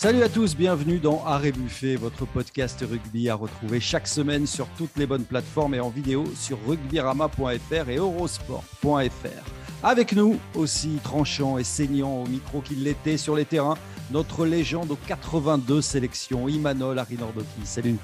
[0.00, 4.68] Salut à tous, bienvenue dans Arrêt Buffet, votre podcast rugby à retrouver chaque semaine sur
[4.78, 9.44] toutes les bonnes plateformes et en vidéo sur rugbyrama.fr et eurosport.fr.
[9.82, 13.76] Avec nous, aussi tranchant et saignant au micro qu'il l'était sur les terrains,
[14.10, 17.46] notre légende aux 82 sélections, Imanol Arinordoki.
[17.64, 17.96] Salut.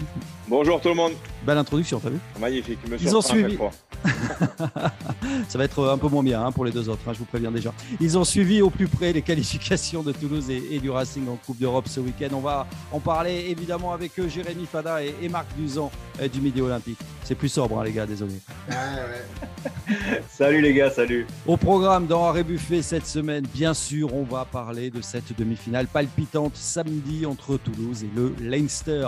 [0.48, 1.12] Bonjour tout le monde.
[1.46, 2.79] Belle introduction, t'as vu Magnifique.
[2.89, 3.59] Me Ils ont suivi.
[5.48, 7.25] Ça va être un peu moins bien hein, pour les deux autres, hein, je vous
[7.25, 7.72] préviens déjà.
[8.00, 11.59] Ils ont suivi au plus près les qualifications de Toulouse et, du Racing en Coupe
[11.59, 12.29] d'Europe ce week-end.
[12.32, 15.90] On va en parler évidemment avec eux, Jérémy Fada et, Marc Duzan
[16.21, 16.98] euh, du Midi Olympique.
[17.25, 18.34] C'est plus sobre, hein, les gars, désolé.
[20.29, 21.26] salut les gars, salut.
[21.46, 25.86] Au programme dans Arrêt Buffet cette semaine, bien sûr, on va parler de cette demi-finale
[25.94, 29.07] palpitante samedi entre Toulouse et le Leinster.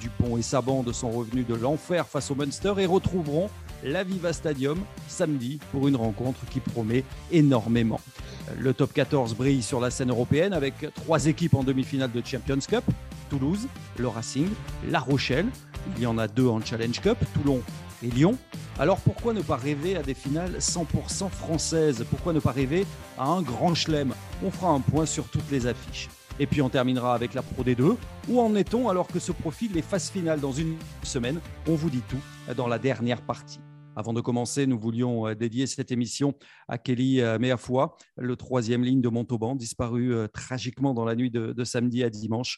[0.00, 3.50] Dupont et sa bande sont revenus de l'enfer face au Munster et retrouveront
[3.84, 8.00] l'Aviva Stadium samedi pour une rencontre qui promet énormément.
[8.58, 12.58] Le top 14 brille sur la scène européenne avec trois équipes en demi-finale de Champions
[12.66, 12.84] Cup
[13.28, 14.48] Toulouse, le Racing,
[14.88, 15.46] La Rochelle.
[15.96, 17.60] Il y en a deux en Challenge Cup, Toulon
[18.02, 18.38] et Lyon.
[18.78, 22.06] Alors pourquoi ne pas rêver à des finales 100% françaises?
[22.08, 22.86] Pourquoi ne pas rêver
[23.18, 24.14] à un grand chelem?
[24.42, 26.08] On fera un point sur toutes les affiches.
[26.42, 27.96] Et puis on terminera avec la Pro D2.
[28.28, 31.40] Où en est-on alors que se profilent les phases finales dans une semaine?
[31.68, 32.18] On vous dit tout
[32.56, 33.60] dans la dernière partie.
[33.94, 36.34] Avant de commencer, nous voulions euh, dédier cette émission
[36.66, 37.78] à Kelly euh, Meafou,
[38.16, 42.56] le troisième ligne de Montauban, disparu euh, tragiquement dans la nuit de, samedi à dimanche.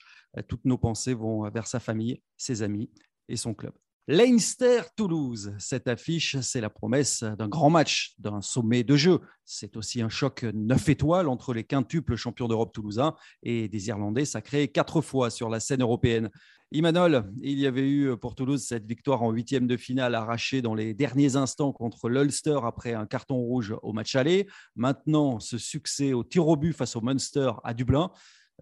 [0.48, 2.90] Toutes nos pensées vont vers sa famille, ses amis
[3.28, 3.74] et son club.
[4.06, 9.20] Leinster-Toulouse, cette affiche, c'est la promesse d'un grand match, d'un sommet de jeu.
[9.46, 14.26] C'est aussi un choc neuf étoiles entre les quintuples champions d'Europe toulousains et des Irlandais
[14.26, 16.28] sacrés quatre fois sur la scène européenne.
[16.70, 20.74] Imanol, il y avait eu pour Toulouse cette victoire en huitième de finale arrachée dans
[20.74, 24.46] les derniers instants contre l'Ulster après un carton rouge au match aller.
[24.76, 28.10] Maintenant, ce succès au tir au but face au Munster à Dublin.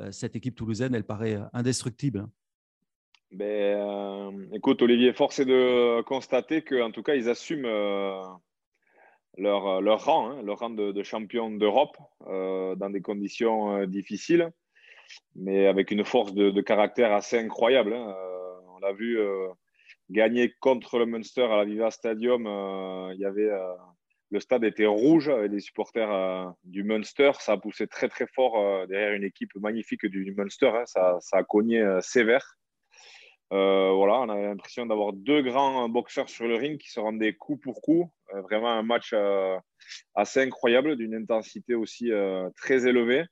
[0.00, 2.28] Euh, cette équipe toulousaine, elle paraît indestructible.
[3.33, 8.20] Ben, euh, écoute, Olivier, force est de constater qu'en tout cas, ils assument euh,
[9.39, 11.96] leur, leur, rang, hein, leur rang de, champion d'Europe
[12.27, 14.52] euh, dans des conditions difficiles,
[15.34, 17.95] mais avec une force de, caractère assez incroyable.
[17.95, 18.14] Hein.
[18.74, 19.18] on l'a vu
[20.11, 22.42] gagner contre le Munster à la Viva Stadium.
[23.14, 23.48] il y avait,
[24.30, 27.33] le stade était rouge avec les supporters du Munster.
[27.39, 30.70] Ça a poussé très très fort derrière une équipe magnifique du Munster.
[30.74, 30.85] Hein.
[30.85, 32.58] Ça, a cogné sévère.
[33.52, 37.35] Euh, voilà, on a l'impression d'avoir deux grands boxeurs sur le ring qui se rendaient
[37.35, 38.11] coup pour coup.
[38.35, 39.58] Euh, vraiment un match euh,
[40.14, 42.11] assez incroyable, d'une intensité aussi
[42.57, 43.24] très élevée,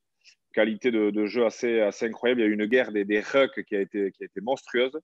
[0.53, 2.43] qualité de, jeu assez, incroyable.
[2.43, 4.99] Il y a eu une guerre des, des rucks qui a été, monstrueuse.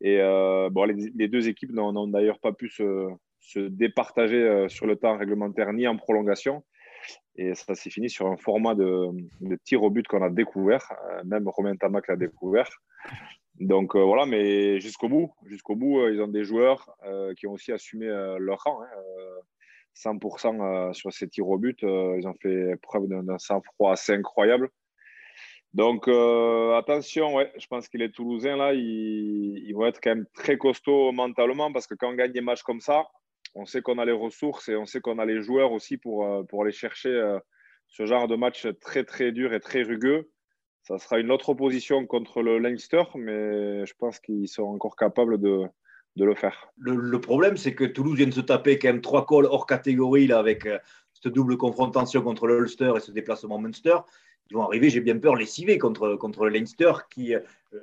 [0.00, 0.18] Et
[0.70, 3.08] bon, les, deux équipes n'ont d'ailleurs pas pu se,
[3.40, 6.62] se départager sur le temps réglementaire ni en prolongation.
[7.36, 9.08] Et ça s'est fini sur un format de,
[9.40, 10.92] de tir au but qu'on a découvert.
[11.24, 12.70] Même Romain Tamac l'a découvert.
[13.60, 17.46] Donc euh, voilà, mais jusqu'au bout, jusqu'au bout, euh, ils ont des joueurs euh, qui
[17.46, 18.06] ont aussi assumé
[18.38, 18.80] leur rang.
[19.94, 24.70] 100% hein, sur ces tirs au but, ils ont fait preuve d'un sang-froid assez incroyable.
[25.74, 31.12] Donc attention, je pense que les Toulousains là, ils, vont être quand même très costauds
[31.12, 33.04] mentalement parce que quand on gagne des matchs comme ça,
[33.54, 36.26] on sait qu'on a les ressources et on sait qu'on a les joueurs aussi pour,
[36.48, 37.38] pour aller chercher
[37.88, 40.31] ce genre de match très très dur et très rugueux
[40.82, 45.40] ça sera une autre opposition contre le Leinster, mais je pense qu'ils sont encore capables
[45.40, 45.64] de,
[46.16, 46.72] de le faire.
[46.76, 50.26] Le, problème, c'est que Toulouse vient de se taper quand même trois calls hors catégorie
[50.26, 50.78] là, avec euh,
[51.14, 53.96] cette double confrontation contre le Ulster et ce déplacement Munster.
[54.50, 57.40] Ils vont arriver, j'ai bien peur, lessivés contre, contre le Leinster, qui, euh,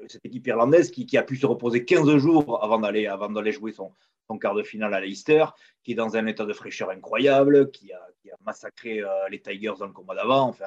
[0.07, 3.07] cette équipe irlandaise qui, a pu se reposer 15 jours avant d'aller,
[3.51, 3.91] jouer son,
[4.27, 5.45] son, quart de finale à Leicester,
[5.83, 9.41] qui est dans un état de fraîcheur incroyable, qui a, qui a massacré euh, les
[9.41, 10.49] Tigers dans le combat d'avant.
[10.49, 10.65] Enfin,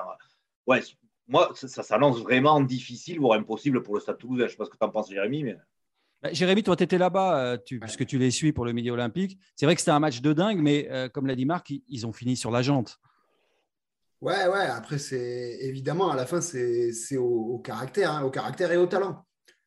[0.66, 0.80] ouais,
[1.32, 4.40] moi, ça, s'annonce vraiment difficile, voire impossible pour le Stade Toulousain.
[4.40, 5.44] Je ne sais pas ce que tu en penses, Jérémy.
[5.44, 5.56] Mais...
[6.22, 9.38] Bah, Jérémy, toi, tu étais là-bas, euh, puisque tu les suis pour le Midi Olympique.
[9.56, 12.06] C'est vrai que c'était un match de dingue, mais euh, comme l'a dit Marc, ils,
[12.06, 13.00] ont fini sur la jante.
[14.20, 14.66] Ouais, ouais.
[14.66, 19.24] Après, c'est évidemment, à la fin, c'est au, caractère, hein, au caractère et au talent.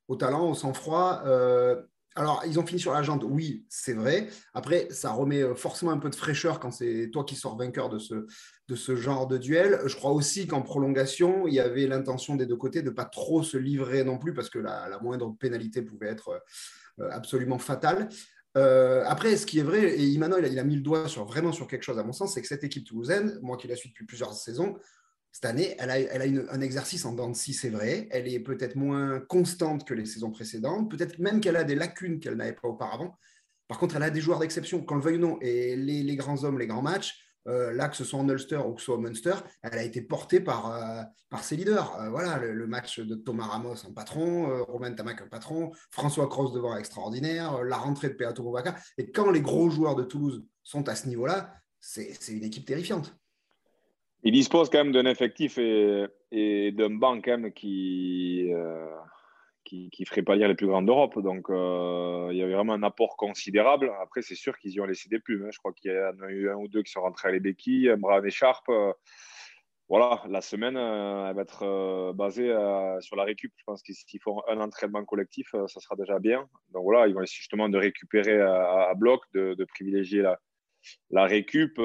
[0.07, 1.23] Au talent, au sang-froid.
[1.25, 1.81] Euh,
[2.15, 4.29] alors, ils ont fini sur la jante, oui, c'est vrai.
[4.53, 7.89] Après, ça remet euh, forcément un peu de fraîcheur quand c'est toi qui sors vainqueur
[7.89, 8.27] de ce,
[8.67, 9.79] de ce genre de duel.
[9.85, 13.05] Je crois aussi qu'en prolongation, il y avait l'intention des deux côtés de ne pas
[13.05, 16.41] trop se livrer non plus, parce que la, moindre pénalité pouvait être
[16.99, 18.09] euh, absolument fatale.
[18.57, 21.51] Euh, après, ce qui est vrai, et Immanuel, il a mis le doigt sur, vraiment
[21.51, 23.89] sur quelque chose à mon sens, c'est que cette équipe toulousaine, moi qui la suis
[23.89, 24.77] depuis plusieurs saisons,
[25.35, 28.07] cette année, elle a, elle a un exercice en dents de c'est vrai.
[28.09, 30.89] Elle est peut-être moins constante que les saisons précédentes.
[30.89, 33.17] Peut-être même qu'elle a des lacunes qu'elle n'avait pas auparavant.
[33.67, 35.37] Par contre, elle a des joueurs d'exception, qu'on le veuille ou non.
[35.41, 38.73] Et les, grands hommes, les grands matchs, euh, là, que ce soit en Ulster ou
[38.73, 41.95] que ce soit au Munster, elle a été portée par, euh, par ses leaders.
[41.99, 46.53] Euh, voilà, le, match de Thomas Ramos en patron, Romain Tamac en patron, François Cross
[46.53, 48.75] devant extraordinaire, la rentrée de Peato Bovaka.
[48.97, 53.15] Et quand les gros joueurs de Toulouse sont à ce niveau-là, c'est une équipe terrifiante.
[54.23, 58.51] Il dispose quand même d'un effectif et, et d'un banc quand même qui,
[59.65, 61.19] qui, qui ferait pas lire les plus grandes d'Europe.
[61.19, 63.91] Donc, euh, il y avait vraiment un apport considérable.
[64.01, 65.43] Après, c'est sûr qu'ils y ont laissé des plumes.
[65.45, 65.49] Hein.
[65.51, 67.39] Je crois qu'il y en a eu un ou deux qui sont rentrés à les
[67.39, 68.63] béquilles, Bran et Sharp.
[68.69, 68.93] Euh,
[69.89, 72.51] voilà, la semaine, euh, elle va être basée
[73.01, 73.53] sur la récup.
[73.57, 76.47] Je pense que s'ils font un entraînement collectif, ça sera déjà bien.
[76.71, 80.39] Donc voilà, ils vont essayer justement de récupérer à, bloc, de, privilégier la,
[81.11, 81.79] la récup,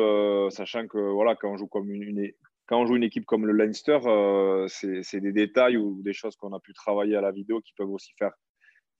[0.51, 2.33] sachant que voilà, quand on joue comme une, une,
[2.71, 6.37] quand on joue une équipe comme le Leinster, euh, c'est des détails ou des choses
[6.37, 8.31] qu'on a pu travailler à la vidéo qui peuvent aussi faire,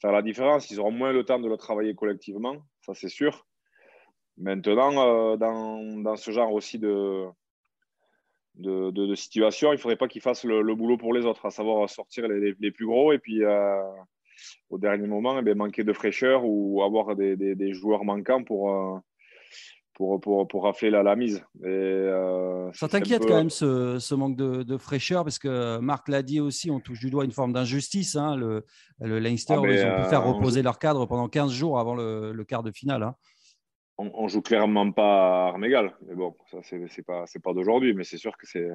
[0.03, 0.71] la différence.
[0.73, 3.47] Ils auront moins le temps de le travailler collectivement, ça c'est sûr.
[4.39, 7.29] Maintenant, euh, dans, ce genre aussi de,
[9.15, 12.27] situation, il ne faudrait pas qu'ils fassent le, boulot pour les autres, à savoir sortir
[12.27, 13.83] les, plus gros et puis euh,
[14.69, 19.01] au dernier moment, eh manquer de fraîcheur ou avoir des joueurs manquants pour
[20.01, 21.45] pour, pour, pour rafler la, la mise.
[21.63, 26.09] Et, euh, ça t'inquiète quand même ce, ce manque de, de, fraîcheur parce que Marc
[26.09, 28.17] l'a dit aussi, on touche du doigt une forme d'injustice.
[28.17, 28.65] Hein, le,
[29.01, 31.95] le Leinster, ah, ils ont pu faire euh, reposer leur cadre pendant 15 jours avant
[31.95, 33.03] le, le quart de finale.
[33.03, 33.15] Hein.
[33.99, 35.95] On, ne joue clairement pas à armes égales.
[36.07, 38.71] Mais bon, ça, c'est pas, pas d'aujourd'hui, mais c'est sûr que c'est.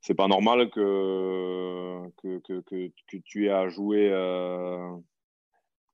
[0.00, 4.90] C'est pas normal que, que, que, que, tu aies à jouer euh,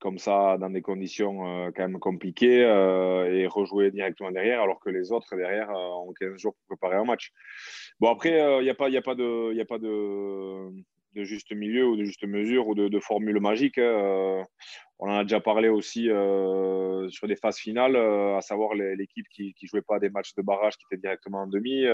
[0.00, 4.80] comme ça dans des conditions euh, quand même compliquées euh, et rejouer directement derrière alors
[4.80, 7.32] que les autres derrière euh, ont 15 jours pour préparer un match.
[8.00, 10.70] Bon après il n'y a pas, y a pas, de, y a pas de,
[11.16, 13.78] juste milieu ou de juste mesure ou de, formule magique.
[13.78, 14.46] Hein.
[14.98, 19.68] on en a déjà parlé aussi sur des phases finales, à savoir l'équipe qui ne
[19.68, 21.84] jouait pas des matchs de barrage qui étaient directement en demi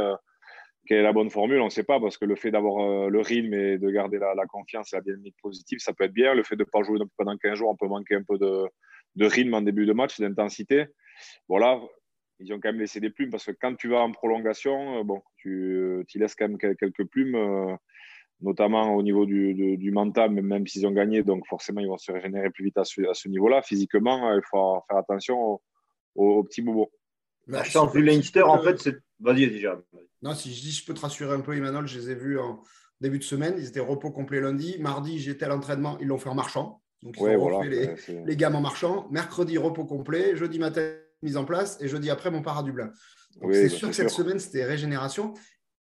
[0.86, 3.08] quelle est la bonne formule On ne sait pas parce que le fait d'avoir euh,
[3.10, 6.34] le rythme et de garder la, confiance et la dynamique positive, ça peut être bien.
[6.34, 9.26] Le fait de ne pas jouer pendant 15 jours, on peut manquer un peu de,
[9.26, 10.86] rythme en début de match, d'intensité.
[11.48, 11.80] Voilà,
[12.38, 15.02] ils ont quand même laissé des plumes parce que quand tu vas en prolongation, euh,
[15.02, 17.74] bon, tu, tu laisses quand même quelques plumes, euh,
[18.40, 21.22] notamment au niveau du, mental, même s'ils ont gagné.
[21.22, 23.62] Donc forcément, ils vont se régénérer plus vite à ce, niveau-là.
[23.62, 25.60] Physiquement, il faut faire attention
[26.14, 26.90] aux, petits boubons.
[27.48, 27.62] Bah,
[27.92, 29.05] vu Leinster, en fait, c'est.
[29.20, 29.80] Vas-y, déjà.
[30.22, 32.38] Non, si je dis, je peux te rassurer un peu, Emmanuel, je les ai vus
[32.38, 32.62] en
[33.00, 33.54] début de semaine.
[33.58, 34.76] Ils étaient repos complet lundi.
[34.78, 36.82] Mardi, j'étais à l'entraînement, ils l'ont fait en marchant.
[37.02, 37.96] Donc, ils ont refait
[38.26, 39.08] les, gammes en marchant.
[39.10, 40.36] Mercredi, repos complet.
[40.36, 41.78] Jeudi matin, mise en place.
[41.80, 42.92] Et jeudi après, mon part à Dublin.
[43.52, 45.34] c'est sûr que cette semaine, c'était régénération.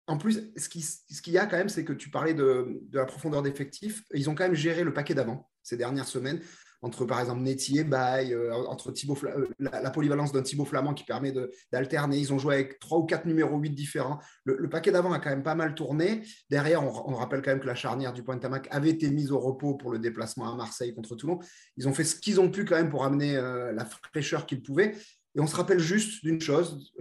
[0.10, 2.98] En plus, ce qu'il ce y a quand même, c'est que tu parlais de, de
[2.98, 4.04] la profondeur d'effectifs.
[4.14, 6.40] Ils ont quand même géré le paquet d'avant ces dernières semaines
[6.82, 7.86] entre par exemple Netty et
[8.34, 11.34] euh, entre Thibaut euh, la, polyvalence d'un Thibaut Flamand qui permet
[11.72, 12.18] d'alterner.
[12.18, 14.20] Ils ont joué avec trois ou quatre numéros 8 différents.
[14.44, 16.24] Le, paquet d'avant a quand même pas mal tourné.
[16.50, 19.40] Derrière, on, rappelle quand même que la charnière du point Tamac avait été mise au
[19.40, 21.40] repos pour le déplacement à Marseille contre Toulon.
[21.78, 24.62] Ils ont fait ce qu'ils ont pu quand même pour amener euh, la fraîcheur qu'ils
[24.62, 24.96] pouvaient.
[25.36, 26.92] Et on se rappelle juste d'une chose,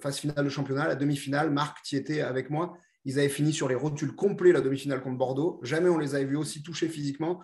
[0.00, 3.68] phase finale de championnat, la demi-finale, Marc, tu étais avec moi, ils avaient fini sur
[3.68, 5.60] les rotules complets la demi-finale contre Bordeaux.
[5.62, 7.40] Jamais on les avait vus aussi touchés physiquement.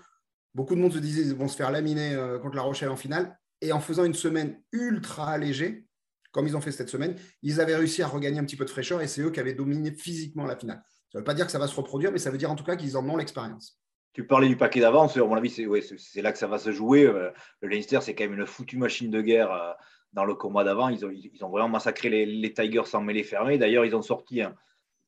[0.57, 2.97] Beaucoup de monde se disait qu'ils vont se faire laminer euh, contre La Rochelle en
[2.97, 3.39] finale.
[3.61, 5.85] Et en faisant une semaine ultra allégée,
[6.33, 8.71] comme ils ont fait cette semaine, ils avaient réussi à regagner un petit peu de
[8.71, 10.83] fraîcheur et c'est eux qui avaient dominé physiquement la finale.
[11.13, 12.55] Ça ne veut pas dire que ça va se reproduire, mais ça veut dire en
[12.55, 13.79] tout cas qu'ils en ont l'expérience.
[14.15, 17.05] Tu parlais du paquet d'avance, à mon avis, c'est là que ça va se jouer.
[17.05, 19.73] Euh, le Leinster, c'est quand même une foutue machine de guerre euh,
[20.15, 20.89] dans le combat d'avant.
[20.89, 21.05] Ils
[21.45, 23.59] ont, vraiment massacré les, Tigers sans mêler fermé.
[23.59, 24.41] D'ailleurs, ils ont sorti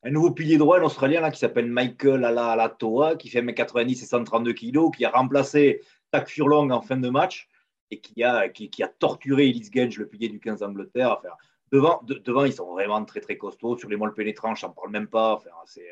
[0.05, 4.07] un nouveau pilier droit, un Australien là, qui s'appelle Michael Alatoa, qui fait 1m90 et
[4.07, 7.49] 132 kg, qui a remplacé Tak Furlong en fin de match
[7.90, 11.17] et qui a, qui, a torturé Ellis Genge, le pilier du 15 d'Angleterre.
[11.19, 11.35] Enfin,
[11.73, 13.78] devant, devant, ils sont vraiment très très costauds.
[13.78, 15.40] Sur les molles pénétrants, je n'en parle même pas.
[15.47, 15.83] Euh,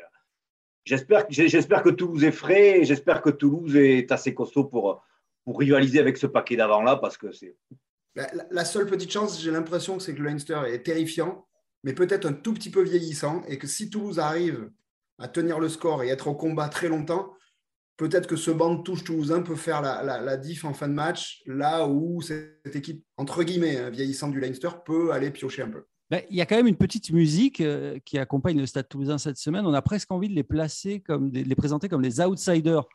[0.85, 5.03] j'espère, que Toulouse est frais et j'espère que Toulouse est assez costaud pour,
[5.43, 7.55] pour rivaliser avec ce paquet d'avant-là parce que c'est.
[8.49, 11.46] La, seule petite chance, j'ai l'impression, c'est que le Leinster est terrifiant
[11.83, 14.69] mais peut-être un tout petit peu vieillissant, et que si Toulouse arrive
[15.19, 17.33] à tenir le score et être au combat très longtemps,
[17.97, 21.41] peut-être que ce banc de touche toulousain peut faire la, diff en fin de match,
[21.45, 25.85] là où cette équipe, entre guillemets, hein, vieillissante du Leinster, peut aller piocher un peu.
[26.09, 29.17] Ben, il y a quand même une petite musique euh, qui accompagne le Stade toulousain
[29.17, 29.65] cette semaine.
[29.65, 32.85] On a presque envie de les placer comme les présenter comme les outsiders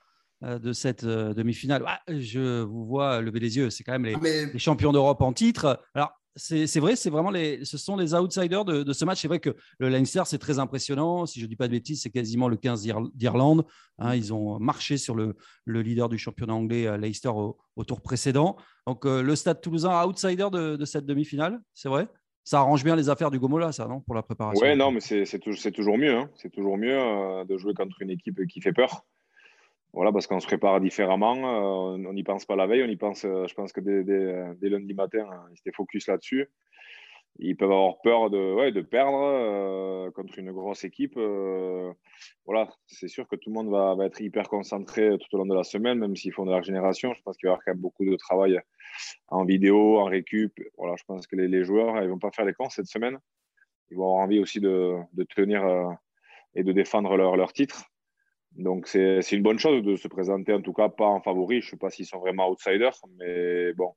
[0.45, 1.85] euh, de cette euh, demi-finale.
[1.87, 5.21] Ah, je vous vois lever les yeux, c'est quand même les, ah, les champions d'Europe
[5.21, 5.85] en titre.
[5.95, 9.21] Alors, c'est vrai, c'est vraiment les, ce sont les outsiders de, ce match.
[9.21, 11.27] C'est vrai que le Leinster, c'est très impressionnant.
[11.27, 13.67] Si je ne dis pas de bêtises, c'est quasiment le 15 d'Irlande.
[13.99, 14.15] Hein.
[14.15, 15.37] ils ont marché sur le,
[15.67, 18.57] leader du championnat anglais, euh, Leicester, au, tour précédent.
[18.87, 22.09] Donc, euh, le Stade toulousain, outsider de, cette demi-finale, c'est vrai?
[22.45, 24.67] Ça arrange bien les affaires du Gomola, ça, non Pour la préparation?
[24.67, 26.15] Ouais, non, mais c'est toujours mieux.
[26.15, 26.29] Hein.
[26.35, 29.05] C'est toujours mieux euh, de jouer contre une équipe qui fait peur.
[29.93, 31.37] Voilà, parce qu'on se prépare différemment.
[31.37, 32.83] Euh, on n'y pense pas la veille.
[32.83, 36.51] On y pense, euh, je pense que dès, dès, lundi matin, ils étaient focus là-dessus.
[37.39, 41.19] Ils peuvent avoir peur de, perdre contre une grosse équipe.
[42.45, 45.55] voilà, c'est sûr que tout le monde va, être hyper concentré tout au long de
[45.55, 47.15] la semaine, même s'ils font de la régénération.
[47.15, 48.61] Je pense qu'il va y avoir quand même beaucoup de travail
[49.29, 50.53] en vidéo, en récup.
[50.77, 53.19] Voilà, je pense que les, joueurs, ils vont pas faire les cons cette semaine.
[53.91, 54.99] Ils vont avoir envie aussi de,
[55.35, 55.91] tenir euh,
[56.55, 57.92] et de défendre leur titre.
[58.57, 61.61] Donc, c'est une bonne chose de se présenter, en tout cas, pas en favori.
[61.61, 63.95] Je ne sais pas s'ils sont vraiment outsiders, mais bon,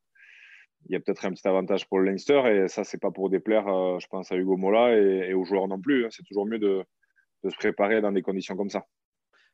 [0.88, 2.42] il y a peut-être un petit avantage pour le Leinster.
[2.48, 5.68] Et ça, c'est pas pour déplaire, euh, je pense, à Hugo Mola et, aux joueurs
[5.68, 6.06] non plus.
[6.06, 6.10] Hein.
[6.12, 6.84] C'est toujours mieux de,
[7.44, 8.86] de se préparer dans des conditions comme ça.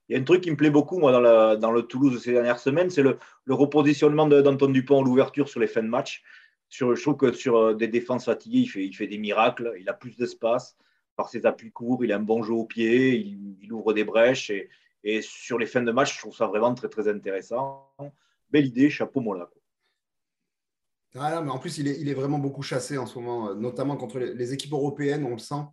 [0.10, 2.34] Il y a un truc qui me plaît beaucoup, moi, dans, dans le Toulouse ces
[2.34, 3.18] dernières semaines, c'est le,
[3.48, 6.22] repositionnement d'Anton Dupont l'ouverture sur les fins de match.
[6.68, 9.74] Sur, je trouve que sur euh, des défenses fatiguées, il fait, il fait des miracles.
[9.80, 10.78] Il a plus d'espace.
[11.16, 13.16] Par ses appuis courts, il a un bon jeu au pied.
[13.16, 14.50] Il, ouvre des brèches.
[14.50, 14.70] Et,
[15.04, 17.92] et, sur les fins de match, je trouve ça vraiment très, très intéressant.
[18.50, 19.50] Belle idée, chapeau moi
[21.16, 23.56] Ah mais en plus, il est, il est, vraiment beaucoup chassé en ce moment, euh,
[23.56, 25.64] notamment contre les, équipes européennes, on le sent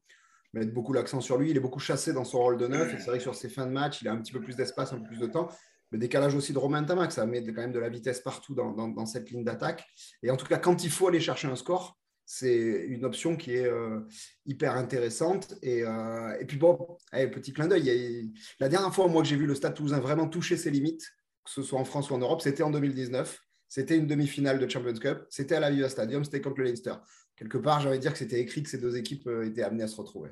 [0.55, 1.51] mettre beaucoup l'accent sur lui.
[1.51, 2.95] Il est beaucoup chassé dans son rôle de neuf.
[2.99, 4.93] C'est vrai que sur ses fins de match, il a un petit peu plus d'espace,
[4.93, 5.49] un peu plus de temps.
[5.91, 9.07] Le décalage aussi de Romain Tamac, ça met quand même de la vitesse partout dans,
[9.07, 9.87] cette ligne d'attaque.
[10.23, 11.99] Et en tout cas, quand il faut aller chercher un score,
[12.31, 14.01] c'est une option qui est euh,
[14.45, 15.55] hyper intéressante.
[15.63, 18.31] Et, euh, et puis bon, petit clin d'œil,
[18.61, 21.09] la dernière fois moi que j'ai vu le Stade Toulousain vraiment toucher ses limites,
[21.43, 23.41] que ce soit en France ou en Europe, c'était en 2019.
[23.71, 25.25] C'était une demi-finale de Champions Cup.
[25.31, 26.95] C'était à la Viva Stadium, c'était contre le Leinster
[27.35, 29.89] quelque part, de dire que c'était écrit que ces deux équipes euh, étaient amenées à
[29.89, 30.31] se retrouver.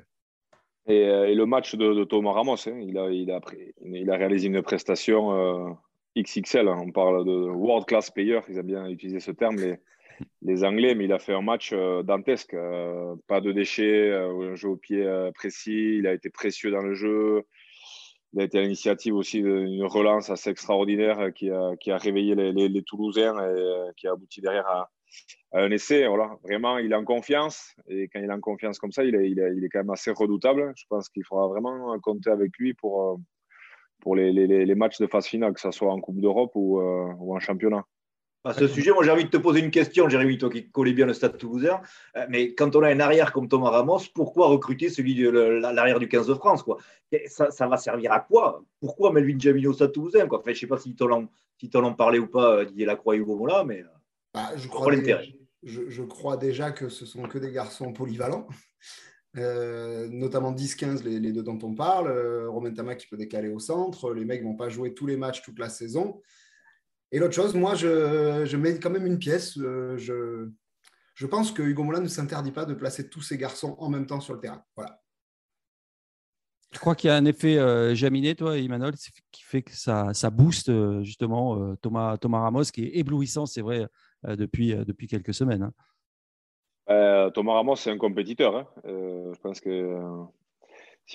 [0.85, 3.31] Et, le match de, Thomas Ramos, hein, il, a, il,
[4.11, 5.75] a, réalisé une prestation
[6.17, 6.67] XXL.
[6.67, 6.77] Hein.
[6.79, 9.79] on parle de world class player, ils ont bien utilisé ce terme, les,
[10.41, 12.55] les Anglais, mais il a fait un match dantesque.
[13.27, 17.43] pas de déchets, un jeu au pied précis, il a été précieux dans le jeu.
[18.33, 22.35] Il a été à l'initiative aussi d'une relance assez extraordinaire qui a, qui a réveillé
[22.35, 24.89] les, Toulousains et qui a abouti derrière à,
[25.53, 26.07] un essai.
[26.07, 26.37] Voilà.
[26.43, 27.75] Vraiment, il est en confiance.
[27.87, 30.11] Et quand il est en confiance comme ça, il est, il est, quand même assez
[30.11, 30.73] redoutable.
[30.75, 33.15] Je pense qu'il faudra vraiment compter avec lui pour, euh,
[34.01, 37.13] pour les, les, matchs de phase finale, que ce soit en Coupe d'Europe ou, euh,
[37.19, 37.85] ou, en championnat.
[38.47, 40.93] À ce sujet, moi j'ai envie de te poser une question, Jérémy, toi qui connais
[40.93, 41.81] bien le stade toulousain.
[42.15, 45.99] Euh, mais quand on a un arrière comme Thomas Ramos, pourquoi recruter celui de l'arrière
[45.99, 46.77] du 15 de France quoi?
[47.27, 48.63] Ça, ça, va servir à quoi?
[48.79, 50.39] Pourquoi Melvin Jamino au stade toulousain quoi?
[50.39, 51.27] Enfin, Je ne sais pas si tu en,
[51.59, 53.83] si en parlais ou pas, Didier Lacroix et Hugo Mola, mais.
[54.33, 55.19] Bah, je, crois déjà,
[55.63, 58.47] je, crois déjà que ce sont que des garçons polyvalents,
[59.37, 62.07] euh, notamment 10-15, les, deux dont on parle.
[62.07, 64.13] Euh, Romain Tama qui peut décaler au centre.
[64.13, 66.21] Les mecs ne vont pas jouer tous les matchs toute la saison.
[67.11, 69.57] Et l'autre chose, moi, je, mets quand même une pièce.
[69.57, 70.49] Euh, je,
[71.15, 74.05] je pense que Hugo Moulin ne s'interdit pas de placer tous ces garçons en même
[74.05, 74.63] temps sur le terrain.
[74.75, 75.01] Voilà.
[76.73, 78.93] Je crois qu'il y a un effet euh, Jaminet, toi, Emmanuel,
[79.31, 80.69] qui fait que ça, ça booste
[81.01, 83.87] justement Thomas, Thomas Ramos, qui est éblouissant, c'est vrai,
[84.25, 85.63] euh, depuis, euh, depuis quelques semaines.
[85.63, 85.73] Hein.
[86.89, 88.55] Euh, Thomas Ramos, c'est un compétiteur.
[88.55, 88.67] Hein.
[88.85, 89.99] je pense que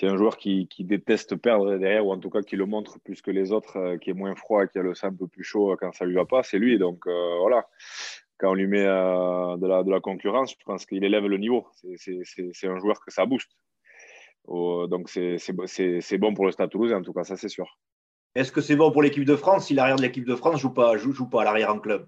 [0.01, 2.99] a un joueur qui, qui, déteste perdre derrière, ou en tout cas qui le montre
[2.99, 5.43] plus que les autres, qui est moins froid, qui a le sang un peu plus
[5.43, 6.77] chaud quand ça lui va pas, c'est lui.
[6.79, 7.67] Donc voilà,
[8.37, 11.67] quand on lui met de, la, de la concurrence, je pense qu'il élève le niveau.
[11.95, 13.51] C'est un joueur que ça booste.
[14.47, 17.77] donc c'est bon pour le Stade Toulousain, en tout cas, ça c'est sûr.
[18.35, 20.59] Est-ce que c'est bon pour l'équipe de France si l'arrière de l'équipe de France ne
[20.59, 22.07] joue pas, joue, joue pas à l'arrière en club?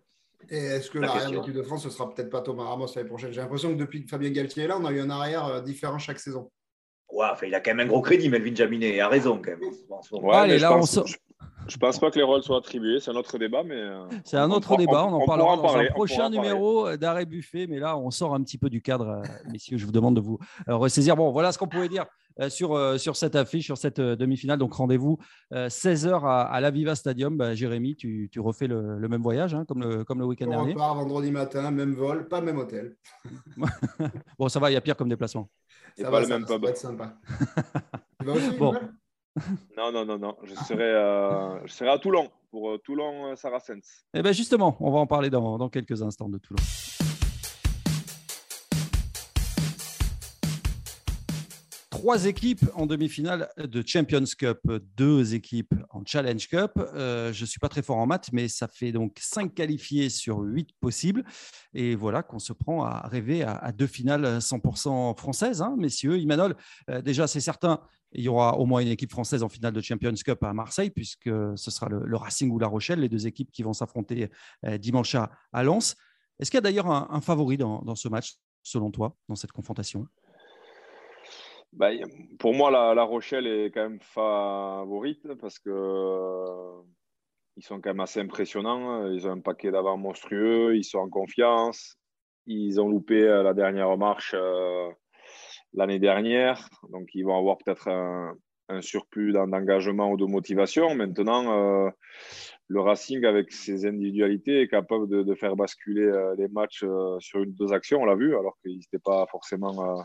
[0.50, 3.08] Et est-ce que l'arrière de l'équipe de France, ce sera peut-être pas Thomas Ramos l'année
[3.08, 3.32] prochaine?
[3.32, 5.62] J'ai l'impression que depuis que Fabien Galtier est là, on a eu un arrière euh,
[5.62, 6.52] différent chaque saison.
[7.16, 8.96] Ouais, enfin, il a quand même un gros crédit, Melvin Jaminet.
[8.96, 9.62] Il a raison quand même.
[10.12, 11.16] Ouais, là, je, pense, je,
[11.78, 13.00] pense pas que les rôles soient attribués.
[13.00, 13.76] C'est un autre débat, mais.
[13.76, 15.06] Euh, c'est un autre débat.
[15.06, 17.68] On, en parlera dans un prochain numéro d'arrêt buffet.
[17.68, 19.78] Mais là, on sort un petit peu du cadre, euh, messieurs.
[19.78, 21.16] Je vous demande de vous ressaisir.
[21.16, 22.06] Bon, voilà ce qu'on pouvait dire
[22.42, 24.60] euh, sur, euh, sur cette affiche, sur cette euh, demi-finale.
[24.60, 25.18] Donc rendez-vous
[25.54, 27.38] 16h à, à l'Aviva Stadium.
[27.38, 30.48] Bah, Jérémy, tu, tu refais le, le, même voyage hein, comme le, comme le week-end
[30.48, 30.72] dernier.
[30.72, 32.98] On repart vendredi matin, même vol, pas même hôtel.
[34.38, 35.50] bon, ça va, il y a pire comme déplacement.
[35.98, 37.16] Ça va, le même ça va être sympa.
[38.20, 38.76] tu vas aussi, bon.
[39.78, 40.36] Non, non, non, non.
[40.44, 40.92] Je serai,
[41.66, 44.06] je serai à Toulon pour Toulon-Saracens.
[44.14, 46.64] Eh bien, justement, on va en parler dans, dans quelques instants de Toulon.
[52.06, 54.60] Trois équipes en demi-finale de Champions Cup,
[54.96, 56.74] deux équipes en Challenge Cup.
[56.78, 60.12] Euh, je ne suis pas très fort en maths, mais ça fait donc cinq qualifiés
[60.12, 61.24] sur huit possibles.
[61.74, 66.20] Et voilà qu'on se prend à rêver à, deux finales 100% françaises, hein, messieurs.
[66.20, 66.56] Imanol,
[66.92, 67.82] euh, déjà, c'est certain,
[68.12, 70.92] il y aura au moins une équipe française en finale de Champions Cup à Marseille,
[70.92, 74.30] puisque ce sera le, Racing ou La Rochelle, les deux équipes qui vont s'affronter
[74.64, 75.96] euh, dimanche à, Lens.
[76.38, 80.06] Est-ce qu'il y a d'ailleurs un, favori dans, ce match selon toi, dans cette confrontation?
[81.76, 81.92] Bah,
[82.40, 86.42] Pour moi, la, Rochelle est quand même favorite parce que
[87.58, 89.08] ils sont quand même assez impressionnants.
[89.08, 91.98] Ils ont un paquet d'avant monstrueux, ils sont en confiance.
[92.48, 94.36] Ils ont loupé la dernière marche
[95.76, 98.36] l'année dernière, donc ils vont avoir peut-être un,
[98.82, 100.96] surplus d'engagement ou de motivation.
[100.96, 101.90] Maintenant, euh,
[102.68, 107.44] le Racing, avec ses individualités, est capable de, faire basculer euh, les matchs euh, sur
[107.44, 110.04] une deux actions, on l'a vu, alors qu'ils n'étaient pas forcément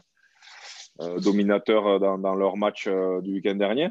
[0.98, 3.90] dominateurs dans, leur match du week-end dernier.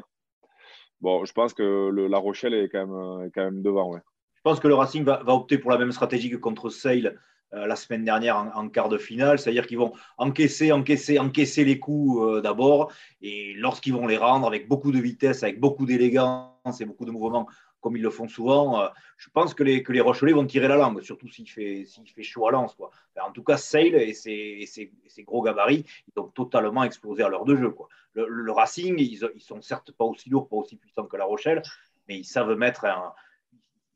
[1.00, 2.86] Bon, je pense que La Rochelle est quand
[3.34, 3.96] même, devant.
[3.96, 7.18] Je pense que le Racing va, opter pour la même stratégie que contre Sale
[7.52, 11.80] euh, la semaine dernière en, quart de finale, c'est-à-dire qu'ils vont encaisser, encaisser, encaisser les
[11.80, 12.92] coups euh, d'abord,
[13.22, 17.10] et lorsqu'ils vont les rendre avec beaucoup de vitesse, avec beaucoup d'élégance et beaucoup de
[17.10, 17.48] mouvements,
[17.80, 20.68] comme ils le font souvent, euh, je pense que les, que les Rochelais vont tirer
[20.68, 22.74] la langue, surtout s'il fait, s'il fait chaud à Lens.
[22.74, 22.90] Quoi.
[23.22, 27.56] en tout cas, Sale et ses, gros gabarits, ils ont totalement explosé à l'heure de
[27.56, 27.70] jeu.
[27.70, 27.88] Quoi.
[28.14, 31.62] Le, Racing, ils, ils sont certes pas aussi lourds, pas aussi puissants que la Rochelle,
[32.08, 33.12] mais ils savent mettre un,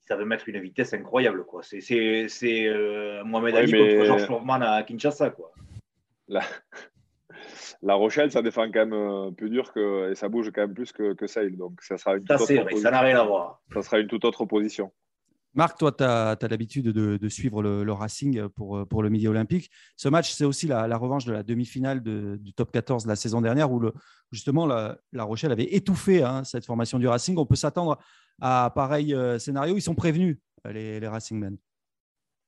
[0.07, 1.45] ça veut mettre une vitesse incroyable.
[1.45, 1.62] Quoi.
[1.62, 5.31] C'est, c'est, c'est euh, Mohamed Ali contre Georges Foreman à Kinshasa.
[5.31, 5.53] Quoi.
[6.29, 6.43] La...
[7.83, 10.75] La Rochelle, ça défend quand même un peu dur que, et ça bouge quand même
[10.75, 11.57] plus que, que Sale.
[11.57, 13.61] Donc ça sera une ça, c'est vrai, ça n'a rien à voir.
[13.73, 14.93] Ça sera une toute autre position.
[15.55, 19.71] Marc, toi, tu as, l'habitude de, de, suivre le, Racing pour, pour le Midi Olympique.
[19.97, 23.15] Ce match, c'est aussi la, la, revanche de la demi-finale du top 14 de la
[23.15, 23.93] saison dernière où le,
[24.33, 27.39] justement la, la, Rochelle avait étouffé hein, cette formation du Racing.
[27.39, 27.99] On peut s'attendre
[28.41, 29.77] à pareil euh, scénario.
[29.77, 31.57] Ils sont prévenus, les, les Racingmen.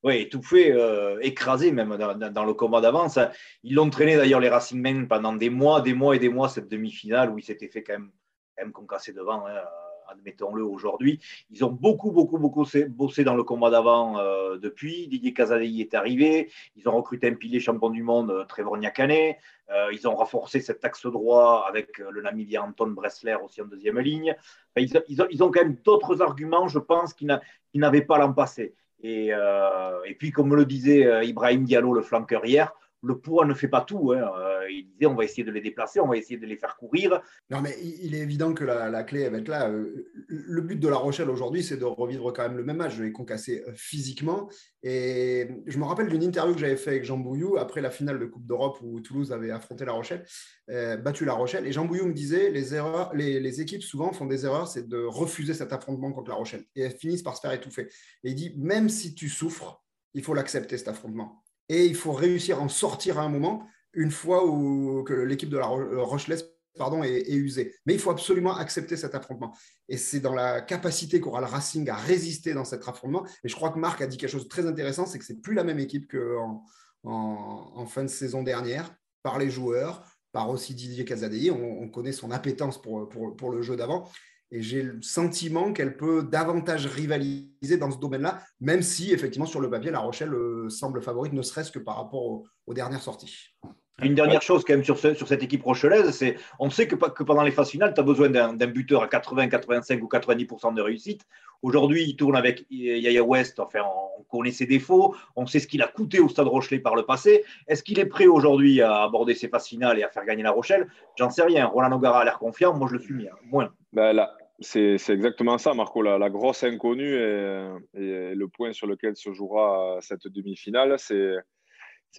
[0.06, 3.18] Oui, étouffé, euh, écrasé même dans, le combat d'avance.
[3.64, 6.68] Ils l'ont traîné d'ailleurs les Racingmen pendant des mois, des mois et des mois cette
[6.68, 8.12] demi-finale où ils s'étaient fait quand même,
[8.56, 9.44] quand concasser devant.
[9.48, 9.60] Hein
[10.08, 11.20] admettons-le aujourd'hui.
[11.50, 15.08] Ils ont beaucoup, beaucoup, beaucoup bossé dans le combat d'avant euh, depuis.
[15.08, 16.50] Didier Casadei est arrivé.
[16.76, 19.34] Ils ont recruté un pilier champion du monde, euh, Trevor Nyakane.
[19.70, 23.98] Euh, ils ont renforcé cet axe droit avec le Namibien Anton Bressler aussi en deuxième
[23.98, 24.36] ligne.
[24.76, 27.38] ils, ont, quand même d'autres arguments, je pense, qu'ils
[27.74, 28.74] n'avaient pas l'an passé.
[29.02, 33.68] Et, et, puis, comme le disait Ibrahim Diallo, le flanqueur hier, le poids ne fait
[33.68, 34.12] pas tout.
[34.12, 34.30] Hein.
[34.38, 36.76] Euh, il disait on va essayer de les déplacer, on va essayer de les faire
[36.76, 37.20] courir.
[37.50, 39.68] Non, mais il est évident que la, clé va être là.
[39.68, 42.96] Euh, le but de La Rochelle aujourd'hui, c'est de revivre quand même le même match,
[42.96, 44.48] de les concasser euh, physiquement.
[44.82, 48.18] Et je me rappelle d'une interview que j'avais fait avec Jean Bouillou après la finale
[48.18, 50.24] de Coupe d'Europe où Toulouse avait affronté La Rochelle,
[50.68, 51.66] battu La Rochelle.
[51.66, 54.98] Et Jean Bouillou me disait les, erreurs, les, équipes souvent font des erreurs, c'est de
[54.98, 56.64] refuser cet affrontement contre La Rochelle.
[56.76, 57.88] Et elles finissent par se faire étouffer.
[58.22, 59.82] Et il dit même si tu souffres,
[60.14, 63.66] il faut l'accepter cet affrontement et il faut réussir à en sortir à un moment,
[63.92, 67.74] une fois où, que l'équipe de la euh, Rochelaise pardon, est, usée.
[67.86, 69.56] Mais il faut absolument accepter cet affrontement.
[69.88, 73.26] Et c'est dans la capacité qu'aura le Racing à résister dans cet affrontement.
[73.42, 75.40] Et je crois que Marc a dit quelque chose de très intéressant, c'est que c'est
[75.40, 76.64] plus la même équipe qu'en
[77.04, 81.50] en, fin de saison dernière, par les joueurs, par aussi Didier Casadei.
[81.50, 84.06] On, connaît son appétence pour le jeu d'avant.
[84.50, 89.60] Et j'ai le sentiment qu'elle peut davantage rivaliser dans ce domaine-là, même si effectivement sur
[89.60, 93.56] le papier, La Rochelle euh, semble favorite, ne serait-ce que par rapport aux, dernières sorties.
[94.02, 97.22] Une dernière chose quand même sur, sur cette équipe rochelaise, c'est on sait que, que,
[97.22, 100.82] pendant les phases finales, tu as besoin d'un buteur à 80, 85 ou 90% de
[100.82, 101.26] réussite.
[101.62, 103.80] Aujourd'hui, il tourne avec Yaya West, enfin
[104.18, 107.04] on connaît ses défauts, on sait ce qu'il a coûté au Stade Rochelet par le
[107.04, 107.44] passé.
[107.68, 110.50] Est-ce qu'il est prêt aujourd'hui à aborder ces phases finales et à faire gagner La
[110.50, 110.88] Rochelle?
[111.16, 111.64] J'en sais rien.
[111.66, 113.36] Roland Nogara a l'air confiant, moi je le suis mis, hein.
[113.44, 113.70] moins.
[113.94, 116.02] Ben là, c'est exactement ça, Marco.
[116.02, 121.36] La, grosse inconnue et, le point sur lequel se jouera cette demi-finale, c'est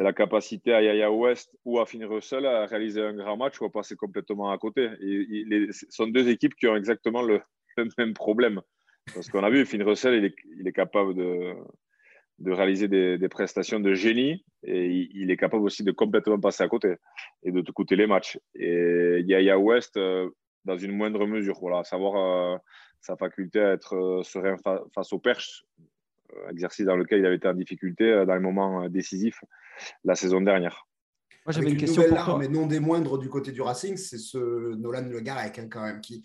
[0.04, 3.66] la capacité à Yaya West ou à Finn Russell à réaliser un grand match ou
[3.66, 4.90] à passer complètement à côté.
[5.72, 7.42] Ce sont deux équipes qui ont exactement le,
[7.98, 8.62] même problème.
[9.14, 11.56] Parce qu'on a vu, Finn Russell, il est, capable de,
[12.46, 16.96] réaliser des, prestations de génie et il, est capable aussi de complètement passer à côté
[17.44, 18.38] et de te coûter les matchs.
[18.56, 20.30] Et Yaya West, euh,
[20.66, 21.58] dans une moindre mesure.
[21.60, 22.58] Voilà, savoir euh,
[23.00, 24.58] sa faculté à être euh, serein
[24.94, 25.64] face aux perches,
[26.52, 29.42] exercice dans lequel il avait été en difficulté dans les moments décisifs
[30.04, 30.88] la saison dernière.
[31.46, 32.38] Moi, j'avais une, question pour toi.
[32.38, 35.82] mais non des moindres du côté du Racing, c'est ce Nolan Le Garec, hein, quand
[35.82, 36.24] même, qui,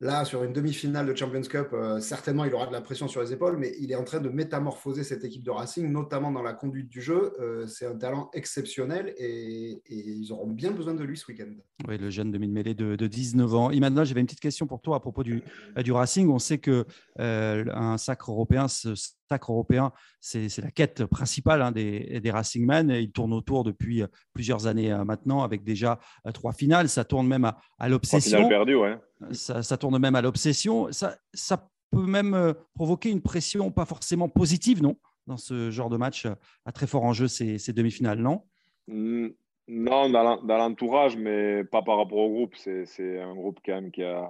[0.00, 3.22] Là, sur une demi-finale de Champions Cup, euh, certainement, il aura de la pression sur
[3.22, 6.42] les épaules, mais il est en train de métamorphoser cette équipe de Racing, notamment dans
[6.42, 7.32] la conduite du jeu.
[7.40, 11.50] Euh, c'est un talent exceptionnel et, ils auront bien besoin de lui ce week-end.
[11.88, 13.70] Oui, le jeune demi-mêlée de, de 19 ans.
[13.70, 15.42] Imagine, j'avais une petite question pour toi à propos du,
[15.78, 16.28] du Racing.
[16.28, 16.84] On sait que
[17.20, 18.94] euh, un sacre européen, ce
[19.28, 22.90] sacre européen, c'est la quête principale hein, des, des Racingmen.
[22.90, 25.98] Il tourne autour depuis plusieurs années maintenant, avec déjà
[26.32, 26.88] trois finales.
[26.88, 28.48] Ça tourne même à, à l'obsession.
[28.48, 28.98] Ouais
[29.32, 30.90] ça, tourne même à l'obsession.
[30.92, 34.96] Ça, ça, peut même euh, provoquer une pression pas forcément positive, non
[35.28, 36.26] Dans ce genre de match
[36.64, 38.42] à très fort enjeu, ces, ces demi-finales, non?
[38.88, 42.54] Non, dans l'entourage, mais pas par rapport au groupe.
[42.56, 44.28] C'est un groupe quand même qui a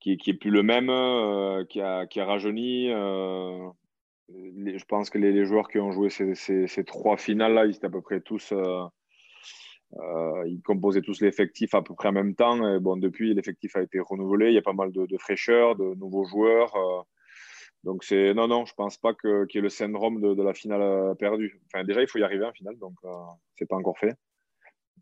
[0.00, 2.90] qui, qui est plus le même, euh, qui, a, rajeuni.
[2.90, 3.68] Euh,
[4.28, 8.02] je pense que les, joueurs qui ont joué ces, trois finales-là, ils étaient à peu
[8.02, 8.52] près tous.
[8.52, 8.84] Euh,
[10.46, 12.78] ils composaient tous l'effectif à peu près en même temps.
[12.80, 14.48] Bon, depuis, l'effectif a été renouvelé.
[14.48, 16.74] Il y a pas mal de, de fraîcheur, de nouveaux joueurs.
[17.84, 21.14] Donc c'est non non, je pense pas qu'il y ait le syndrome de, la finale
[21.16, 21.60] perdue.
[21.66, 22.96] Enfin déjà il faut y arriver en finale, donc
[23.54, 24.14] c'est pas encore fait.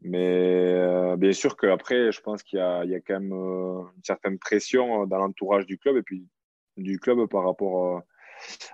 [0.02, 4.04] Mais euh, bien sûr qu'après, je pense qu'il y, y a, quand même euh, une
[4.04, 6.26] certaine pression dans l'entourage du club et puis
[6.76, 8.02] du club par rapport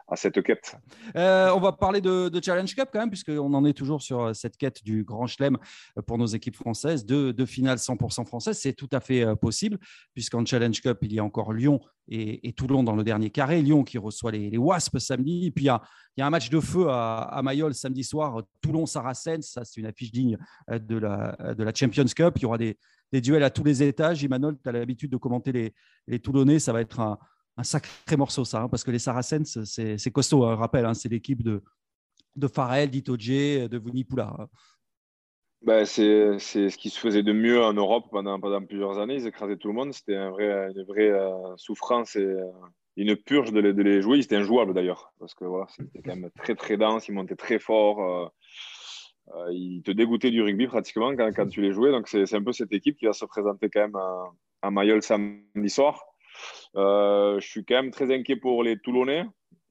[0.09, 0.77] à cette quête.
[1.16, 4.33] Euh, on va parler de, Challenge Cup quand même, puisqu'on en est toujours sur euh,
[4.33, 5.57] cette quête du Grand Chelem
[5.98, 7.05] euh, pour nos équipes françaises.
[7.07, 9.79] Deux, finales 100% françaises, c'est tout à fait possible,
[10.14, 13.62] puisqu'en Challenge Cup, il y a encore Lyon et, Toulon dans le dernier carré.
[13.62, 15.46] Lyon qui reçoit les, Wasps samedi.
[15.46, 15.68] Et puis, il
[16.18, 19.42] y, a, un match de feu à, Mayol samedi soir, Toulon-Saracens.
[19.42, 20.38] Ça, c'est une affiche digne
[20.70, 22.35] de la, de Champions Cup.
[22.37, 22.77] Il y aura des,
[23.12, 24.22] duels à tous les étages.
[24.22, 25.75] Imanol, tu as l'habitude de commenter
[26.07, 26.59] les Toulonnais.
[26.59, 27.18] Ça va être un,
[27.56, 30.44] un sacré morceau, ça, hein, parce que les Saracens, c'est costaud.
[30.44, 31.62] Hein, rappel, hein, c'est l'équipe de,
[32.36, 34.48] de Farrell, d'Itoje, de Vunipula.
[35.64, 39.14] Ben, c'est ce qui se faisait de mieux en Europe pendant, pendant plusieurs années.
[39.16, 39.92] Ils écrasaient tout le monde.
[39.92, 42.50] C'était un vrai, une vraie euh, souffrance et euh,
[42.96, 44.22] une purge de les, de les jouer.
[44.22, 47.06] C'était injouable d'ailleurs, parce que voilà, c'était quand même très très dense.
[47.06, 48.00] Ils montaient très fort.
[48.00, 51.92] Euh, ils te dégoûtaient du rugby pratiquement quand, quand tu les jouais.
[51.92, 54.24] Donc c'est un peu cette équipe qui va se présenter quand même à,
[54.62, 56.02] à Mayol samedi soir.
[56.76, 59.24] Euh, je suis quand même très inquiet pour les Toulonnais.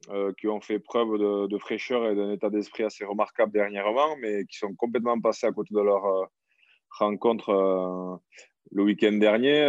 [0.10, 4.46] Euh, qui ont fait preuve de, fraîcheur et d'un état d'esprit assez remarquable dernièrement, mais
[4.46, 6.26] qui sont complètement passés à côté de leur euh,
[6.90, 8.20] rencontre
[8.72, 9.60] le week-end dernier.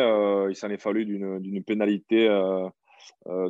[0.49, 2.27] il s'en est fallu d'une pénalité,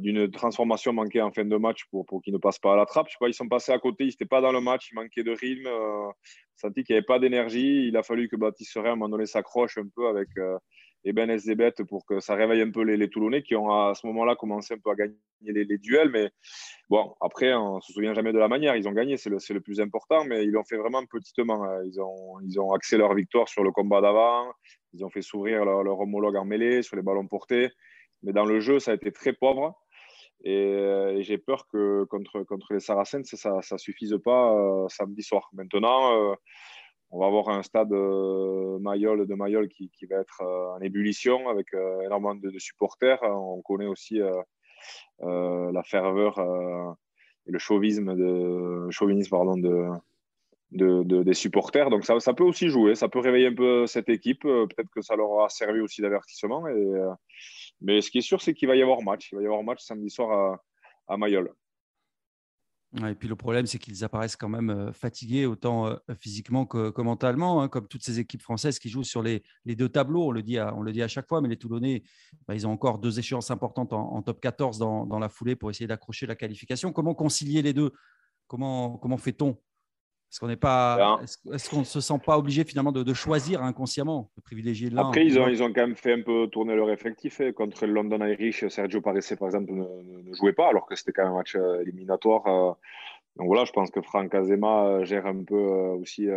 [0.00, 3.07] d'une transformation manquée en fin de match pour, qu'ils ne passent pas à la trappe.
[3.28, 5.68] Ils sont passés à côté, ils n'étaient pas dans le match, il manquait de rythme,
[6.57, 7.87] senti qu'il n'y avait pas d'énergie.
[7.87, 10.28] Il a fallu que Baptiste Serin, à un moment donné, s'accroche un peu avec
[11.05, 14.07] et Ben Zebet pour que ça réveille un peu les, Toulonnais qui ont à ce
[14.07, 16.11] moment-là commencé un peu à gagner les, duels.
[16.11, 16.31] Mais
[16.88, 18.77] bon, après, on ne se souvient jamais de la manière.
[18.77, 21.65] Ils ont gagné, c'est le, plus important, mais ils l'ont fait vraiment petitement.
[21.65, 21.83] Hein.
[21.87, 24.53] Ils ont, ils ont axé leur victoire sur le combat d'avant.
[24.95, 27.71] Ils ont fait s'ouvrir leur, homologue en mêlée, sur les ballons portés.
[28.23, 29.77] Mais dans le jeu, ça a été très pauvre.
[30.45, 35.49] Et, j'ai peur que contre, contre les Saracens, ça ne suffise pas euh, samedi soir.
[35.53, 36.35] Maintenant, euh,
[37.12, 41.48] on va avoir un stade euh, Mayol, de Mayol qui, va être euh, en ébullition
[41.51, 43.22] avec euh, énormément de, supporters.
[43.22, 44.18] On connaît aussi
[45.20, 46.40] la ferveur
[47.46, 49.59] et le chauvinisme, de, chauvinisme pardon,
[50.70, 51.90] de, des supporters.
[51.90, 54.42] Donc ça, ça, peut aussi jouer, ça peut réveiller un peu cette équipe.
[54.42, 56.64] Peut-être que ça leur aura servi aussi d'avertissement.
[57.83, 59.31] mais ce qui est sûr, c'est qu'il va y avoir match.
[59.33, 60.59] Il va y avoir match samedi soir
[61.09, 61.53] à Mayol.
[62.94, 67.00] Et puis le problème, c'est qu'ils apparaissent quand même euh, fatigués, autant euh, physiquement que,
[67.00, 70.26] mentalement, hein, comme toutes ces équipes françaises qui jouent sur les, deux tableaux.
[70.26, 72.02] On le, dit à, chaque fois, mais les Toulonnais,
[72.46, 75.87] bah, ils ont encore deux échéances importantes en, top 14 dans, la foulée pour essayer
[75.87, 76.92] d'accrocher la qualification.
[76.92, 77.92] Comment concilier les deux?
[78.46, 79.57] Comment fait-on?
[80.33, 81.21] Est-ce qu'on n'est pas,
[81.53, 85.27] est-ce, qu'on ne se sent pas obligé finalement de, choisir inconsciemment, de privilégier l'un Après,
[85.27, 87.42] ils ont, ils ont quand même fait un peu tourner leur effectif.
[87.42, 87.53] Hein.
[87.53, 91.25] Contre le London Irish, Sergio Paresse, par exemple, ne, jouait pas, alors que c'était quand
[91.25, 92.47] même un match euh, éliminatoire.
[92.47, 92.73] Euh.
[93.37, 96.29] Donc voilà, je pense que Franck Azema euh, gère un peu aussi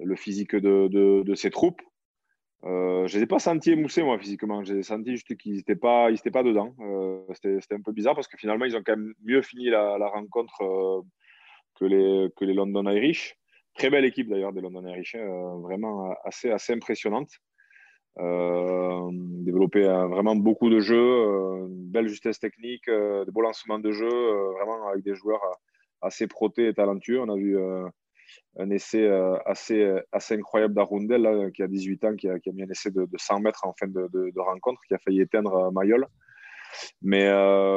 [0.00, 1.82] le physique de, de, ses troupes.
[2.62, 4.64] je ne les ai pas sentis émoussés, moi, physiquement.
[4.64, 6.74] J'ai senti juste qu'ils n'étaient pas, ils pas dedans.
[7.34, 10.08] c'était, un peu bizarre parce que finalement, ils ont quand même mieux fini la, la
[10.08, 11.04] rencontre
[11.78, 11.84] que
[12.44, 13.36] les, London Irish.
[13.74, 17.30] Très belle équipe d'ailleurs des London Irish, hein, vraiment assez, assez impressionnante.
[18.20, 23.92] Euh, développé vraiment beaucoup de jeux, euh, belle justesse technique, euh, des beaux lancements de
[23.92, 25.40] jeu, vraiment avec des joueurs
[26.02, 27.20] assez protés et talentueux.
[27.20, 27.56] On a vu
[28.58, 29.08] un essai
[29.46, 33.06] assez, incroyable d'Arundel, qui a 18 ans, qui a, qui a, mis un essai de,
[33.16, 36.06] 100 mètres en fin de, de, rencontre, qui a failli éteindre Mayol.
[37.02, 37.30] Mais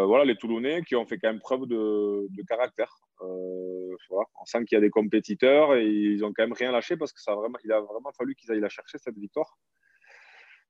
[0.05, 2.95] voilà, les Toulonnais qui ont fait quand même preuve de, de caractère.
[3.23, 6.97] Euh, on sent qu'il y a des compétiteurs et ils ont quand même rien lâché
[6.97, 9.57] parce que ça a vraiment, il a vraiment fallu qu'ils aillent la chercher cette victoire.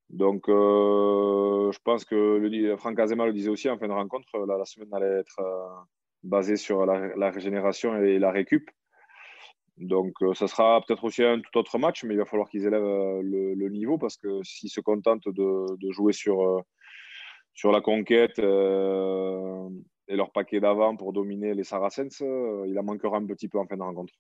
[0.10, 4.66] Donc, euh, je pense que Franck Azema le disait aussi en fin de rencontre, la,
[4.66, 5.68] semaine allait être euh,
[6.24, 8.70] basée sur la, régénération et la récup.
[9.78, 13.22] Donc, ça sera peut-être aussi un tout autre match, mais il va falloir qu'ils élèvent
[13.22, 16.62] le, niveau parce que s'ils se contentent de, jouer sur,
[17.54, 18.40] sur la conquête
[20.12, 23.58] et leur paquet d'avant pour dominer les Saracens, euh, il en manquera un petit peu
[23.60, 24.14] en fin de rencontre.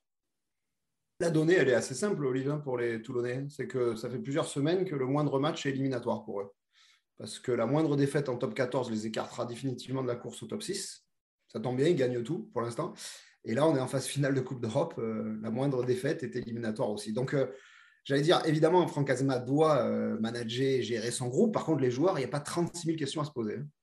[1.19, 3.45] La donnée, elle est assez simple, Olivier, pour les Toulonnais.
[3.49, 6.51] C'est que ça fait plusieurs semaines que le moindre match est éliminatoire pour eux.
[7.17, 10.47] Parce que la moindre défaite en top 14 les écartera définitivement de la course au
[10.47, 11.06] top 6.
[11.49, 12.93] Ça tombe bien, ils gagnent tout pour l'instant.
[13.43, 14.95] Et là, on est en phase finale de Coupe d'Europe.
[14.97, 17.12] la moindre défaite est éliminatoire aussi.
[17.12, 17.36] Donc,
[18.06, 19.84] j'allais dire, évidemment, Franck Azema doit
[20.19, 21.54] manager et gérer son groupe.
[21.54, 23.56] Par contre, les joueurs, il n'y a pas 36 000 questions à se poser.
[23.56, 23.80] Et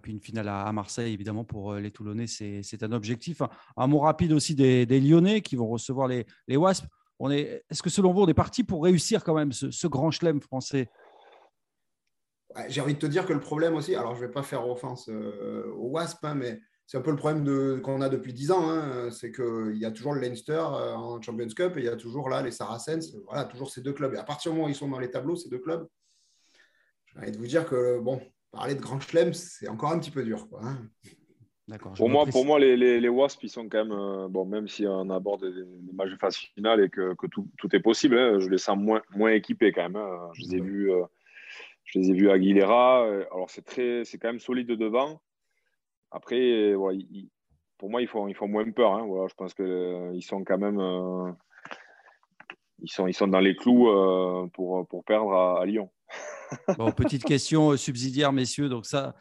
[0.00, 3.42] puis une finale à Marseille, évidemment, pour les Toulonnais, c'est un objectif.
[3.76, 6.86] Un mot rapide aussi des, Lyonnais qui vont recevoir les, les Wasps.
[7.20, 10.88] Est-ce que selon vous, on est parti pour réussir quand même ce, grand chelem français?
[12.68, 14.66] J'ai envie de te dire que le problème aussi, alors je ne vais pas faire
[14.66, 18.50] offense euh, aux Wasp, hein, mais c'est un peu le problème qu'on a depuis 10
[18.52, 18.70] ans.
[18.70, 21.88] Hein, c'est qu'il y a toujours le Leinster euh, en Champions Cup et il y
[21.88, 23.14] a toujours là les Saracens.
[23.26, 24.14] Voilà, toujours ces deux clubs.
[24.14, 25.86] Et à partir du moment où ils sont dans les tableaux, ces deux clubs,
[27.06, 28.20] j'ai envie de vous dire que, bon,
[28.56, 30.48] parler de grand chelem, c'est encore un petit peu dur.
[30.48, 30.78] Quoi, hein.
[31.96, 34.86] Pour moi, pour moi, les, les, Wasps, ils sont quand même, euh, bon, même si
[34.86, 38.38] on aborde les, matchs de phase finale et que, que tout, tout, est possible, hein,
[38.38, 39.96] je les sens moins, moins équipés quand même.
[39.96, 40.30] Hein.
[40.34, 41.02] Je, les ai vus, euh,
[41.84, 43.04] je les ai vus à Aguilera.
[43.32, 45.20] Alors, c'est très, c'est quand même solide devant.
[46.12, 46.72] Après,
[47.78, 48.94] pour moi, ils font, ils font moins peur.
[48.94, 49.04] Hein.
[49.04, 50.80] Voilà, je pense qu'ils euh, sont quand même.
[52.78, 53.90] ils, sont, ils sont dans les clous
[54.52, 55.90] pour, pour perdre à, à Lyon.
[56.96, 58.68] Petite question subsidiaire, messieurs.
[58.68, 59.14] Donc, ça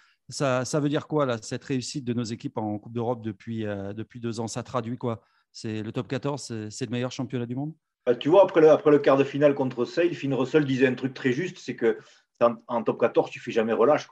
[0.74, 4.48] veut dire quoi, cette réussite de nos équipes en Coupe d'Europe depuis, euh, deux ans?
[4.48, 5.22] Ça traduit quoi?
[5.52, 7.74] C'est le top 14, c'est le meilleur championnat du monde?
[8.06, 11.14] Bah, Tu vois, après le, quart de finale contre Sale, Finn Russell disait un truc
[11.14, 11.98] très juste c'est que
[12.68, 14.08] en, top 14, tu fais jamais relâche.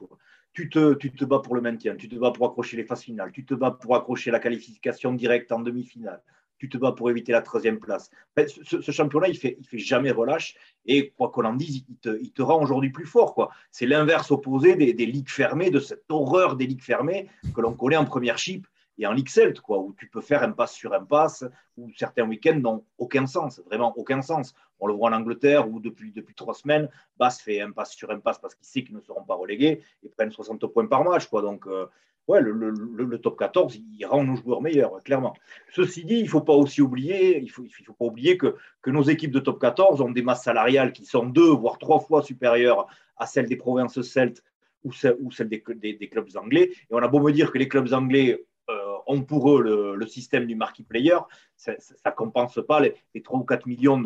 [0.54, 3.02] Tu, te, tu te bats pour le maintien, tu te bats pour accrocher les phases
[3.02, 6.22] finales, tu te bats pour accrocher la qualification directe en demi-finale
[6.64, 8.10] tu te bats pour éviter la troisième place.
[8.38, 10.56] ce, championnat, il fait, il fait jamais relâche.
[10.86, 13.34] Et quoi qu'on en dise, il te, rend aujourd'hui plus fort.
[13.34, 13.50] Quoi.
[13.70, 17.98] C'est l'inverse opposé des, ligues fermées, de cette horreur des ligues fermées que l'on connaît
[17.98, 18.66] en première chip
[18.98, 21.44] et en Ligue Celt, où tu peux faire un passe sur un passe,
[21.76, 24.54] où certains week-ends n'ont aucun sens, vraiment aucun sens.
[24.80, 28.20] On le voit en Angleterre, où depuis, trois semaines, Bass fait un passe sur un
[28.20, 31.30] passe parce qu'il sait qu'ils ne seront pas relégués et prennent 60 points par match.
[31.30, 31.88] Donc, euh,
[32.28, 35.34] ouais, le, top 14, il rend nos joueurs meilleurs, clairement.
[35.72, 37.64] Ceci dit, il ne faut pas aussi oublier, il faut,
[37.98, 41.26] pas oublier que, que nos équipes de top 14 ont des masses salariales qui sont
[41.26, 44.44] deux, voire trois fois supérieures à celles des provinces celtes
[44.84, 46.72] ou, celles des, clubs anglais.
[46.72, 48.74] Et on a beau me dire que les clubs anglais euh,
[49.08, 51.18] ont pour eux le, système du marquee player,
[51.56, 54.02] ça ne compense pas les, 3 ou 4 millions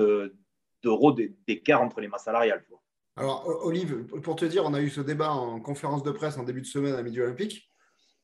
[0.83, 1.15] d'euros
[1.47, 2.63] d'écart entre les masses salariales.
[3.15, 6.43] Alors, Olive, pour te dire, on a eu ce débat en conférence de presse en
[6.43, 7.71] début de semaine à Midi Olympique.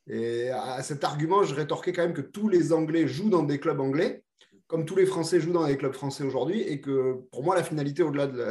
[0.06, 3.58] Et à cet argument, je rétorquais quand même que tous les Anglais jouent dans des
[3.58, 4.22] clubs anglais,
[4.66, 7.62] comme tous les Français jouent dans des clubs français aujourd'hui, et que pour moi, la
[7.62, 8.46] finalité au-delà de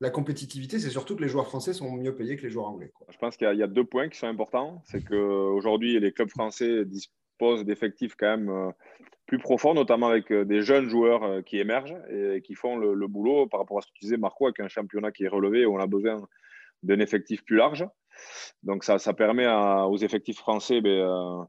[0.00, 2.92] la, compétitivité, c'est surtout que les joueurs français sont mieux payés que les joueurs anglais.
[3.10, 4.82] Je pense qu'il y, a deux points qui sont importants.
[4.86, 8.70] C'est qu'aujourd'hui, les clubs français disposent d'effectifs quand même euh,
[9.26, 13.06] plus profonds, notamment avec euh, des jeunes joueurs euh, qui émergent et qui font le,
[13.06, 15.66] boulot par rapport à ce que tu disais, Marco, avec un championnat qui est relevé,
[15.66, 16.26] où on a besoin
[16.82, 17.86] d'un effectif plus large.
[18.62, 21.44] Donc ça, permet aux effectifs français ben, euh,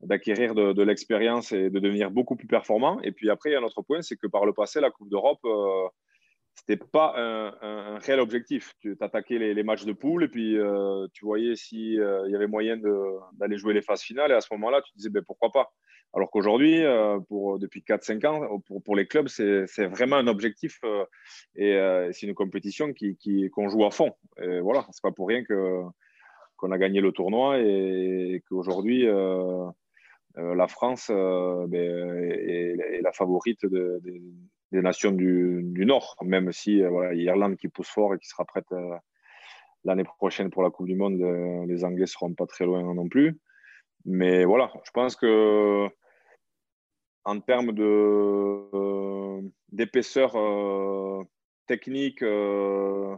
[0.00, 3.00] d'acquérir de, l'expérience et de devenir beaucoup plus performants.
[3.02, 4.90] Et puis après, il y a un autre point, c'est que par le passé, la
[4.90, 5.40] Coupe d'Europe,
[6.58, 8.74] euh, ce n'était pas un, réel objectif.
[8.80, 12.78] Tu attaquais les, matchs de poule et puis euh, tu voyais s'il y avait moyen
[13.32, 14.30] d'aller jouer les phases finales.
[14.30, 15.72] Et à ce moment-là, tu disais ben, pourquoi pas?
[16.16, 17.18] Alors qu'aujourd'hui, euh,
[17.58, 21.04] depuis 4-5 ans, pour, pour, les clubs, c'est vraiment un objectif euh,
[21.56, 24.12] et euh, c'est une compétition qu'on qui, qu'on joue à fond.
[24.40, 29.06] Et voilà, c'est pas pour rien qu'on a gagné le tournoi et, qu'aujourd'hui,
[30.36, 33.66] la France ben, est, la favorite
[34.72, 38.66] des nations du, Nord, même si voilà, l'Irlande qui pousse fort et qui sera prête
[39.84, 41.20] l'année prochaine pour la Coupe du Monde,
[41.68, 43.38] les Anglais seront pas très loin non plus.
[44.04, 45.88] Mais voilà, je pense que
[47.26, 51.24] en termes euh, d'épaisseur euh,
[51.66, 53.16] technique, euh,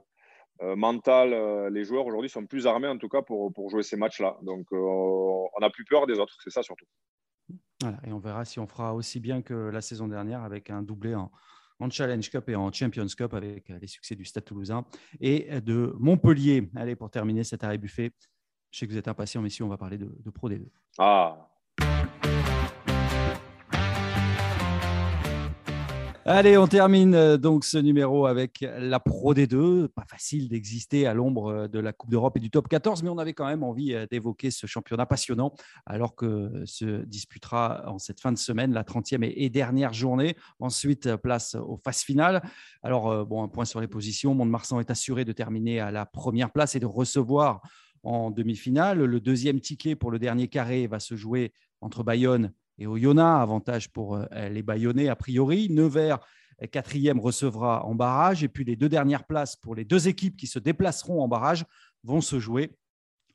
[0.61, 4.39] mentale, les joueurs aujourd'hui sont plus armés en tout cas pour, pour jouer ces matchs-là.
[4.43, 6.87] Donc on n'a plus peur des autres, c'est ça surtout.
[8.05, 11.15] Et on verra si on fera aussi bien que la saison dernière avec un doublé
[11.15, 11.31] en,
[11.81, 14.85] en Challenge Cup et en Champions Cup avec les succès du Stade toulousain
[15.21, 16.69] et de Montpellier.
[16.75, 18.13] Allez, pour terminer cet arrêt buffet,
[18.71, 20.67] je sais que vous êtes impatients, mais si on va parler de, de Pro D2.
[20.99, 21.49] Ah,
[26.31, 29.89] Allez, on termine euh, donc ce numéro avec la Pro D2.
[29.89, 33.09] Pas facile d'exister à l'ombre euh, de la Coupe d'Europe et du top 14, mais
[33.09, 35.55] on avait quand même envie euh, d'évoquer ce championnat passionnant
[35.87, 40.37] alors que se disputera en cette fin de semaine la 30e et dernière journée.
[40.61, 42.43] Ensuite, place aux phases finales.
[42.83, 44.35] Alors, bon, un point sur les positions.
[44.35, 47.63] Mont-de-Marsan est assuré de terminer à la première place et de recevoir
[48.03, 48.99] en demi-finale.
[49.03, 53.91] Le deuxième ticket pour le dernier carré va se jouer entre Bayonne et au avantage
[53.91, 55.69] pour euh, les Bayonnais a priori.
[55.71, 56.19] Nevers,
[56.71, 58.43] quatrième, recevra en barrage.
[58.45, 61.65] Et puis les deux dernières places pour les deux équipes qui se déplaceront en barrage
[62.05, 62.77] vont se jouer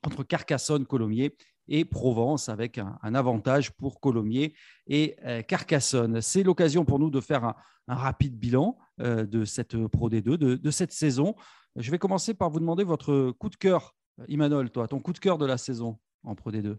[0.06, 1.36] entre Carcassonne, Colomiers
[1.70, 4.54] et Provence avec un, avantage pour Colomiers
[4.88, 5.16] et
[5.48, 6.20] Carcassonne.
[6.20, 7.56] C'est l'occasion pour nous de faire un,
[7.88, 11.36] rapide bilan de cette Pro D2, de, cette saison.
[11.78, 13.96] Je vais commencer par vous demander votre coup de cœur.
[14.28, 16.78] Imanol, toi, ton coup de cœur de la saison en Pro D2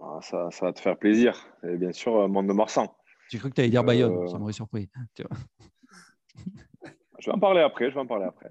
[0.00, 1.46] ah, ça, va te faire plaisir.
[1.64, 2.86] Et bien sûr, Monde de Marsan.
[3.30, 4.88] J'ai cru que tu allais dire Bayonne, ça m'aurait surpris.
[7.18, 8.50] je vais en parler après, je vais en parler après.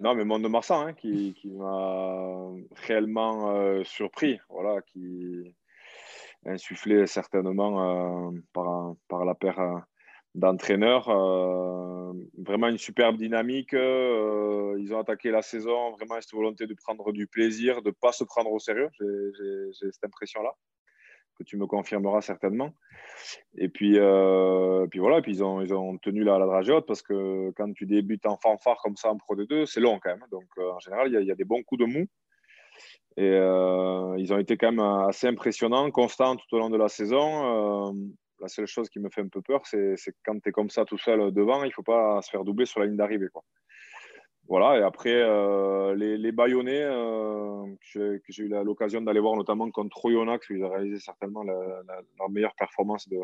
[0.00, 2.50] Non, mais Monde de Marsan, hein, qui, m'a
[2.86, 5.54] réellement euh, surpris, voilà, qui
[6.44, 9.84] insufflé certainement euh, par, par, la paire
[10.36, 11.08] euh, d'entraîneurs.
[12.38, 13.72] vraiment une superbe dynamique.
[13.72, 18.12] ils ont attaqué la saison, vraiment cette volonté de prendre du plaisir, de ne pas
[18.12, 18.88] se prendre au sérieux.
[19.00, 20.54] J'ai cette impression-là
[21.36, 22.72] que tu me confirmeras certainement.
[23.56, 26.86] Et puis, euh, puis voilà, puis ils ont, ils ont tenu la, la dragée haute
[26.86, 30.10] parce que quand tu débutes en fanfare comme ça en Pro D2, c'est long quand
[30.10, 30.24] même.
[30.30, 32.06] Donc euh, en général, il y, a, des bons coups de mou.
[33.18, 36.88] Et euh, ils ont été quand même assez impressionnants, constants tout au long de la
[36.88, 37.94] saison.
[38.40, 40.84] La seule chose qui me fait un peu peur, c'est quand tu es comme ça
[40.84, 43.28] tout seul devant, il ne faut pas se faire doubler sur la ligne d'arrivée.
[44.48, 49.68] Voilà, et après, euh, les, les Bayonnais, euh, que j'ai eu l'occasion d'aller voir notamment
[49.70, 51.54] contre Oyonnax, où ils ont réalisé certainement la,
[52.18, 53.18] leur meilleure performance de,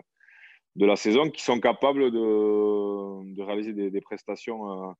[0.85, 4.93] la saison, qui sont capables de, réaliser des, prestations euh,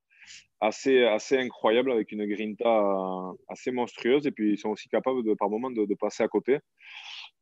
[0.61, 5.73] assez, incroyables avec une grinta assez monstrueuse, et puis ils sont aussi capables par moment
[5.73, 6.61] de, de passer à côté.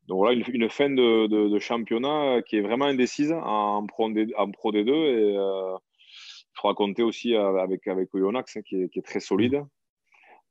[0.09, 4.91] Donc voilà, une, fin de, championnat qui est vraiment indécise en Pro, en Pro D2,
[4.91, 9.65] et il faudra compter aussi avec, avec Oyonnax, hein, qui, est, très solide.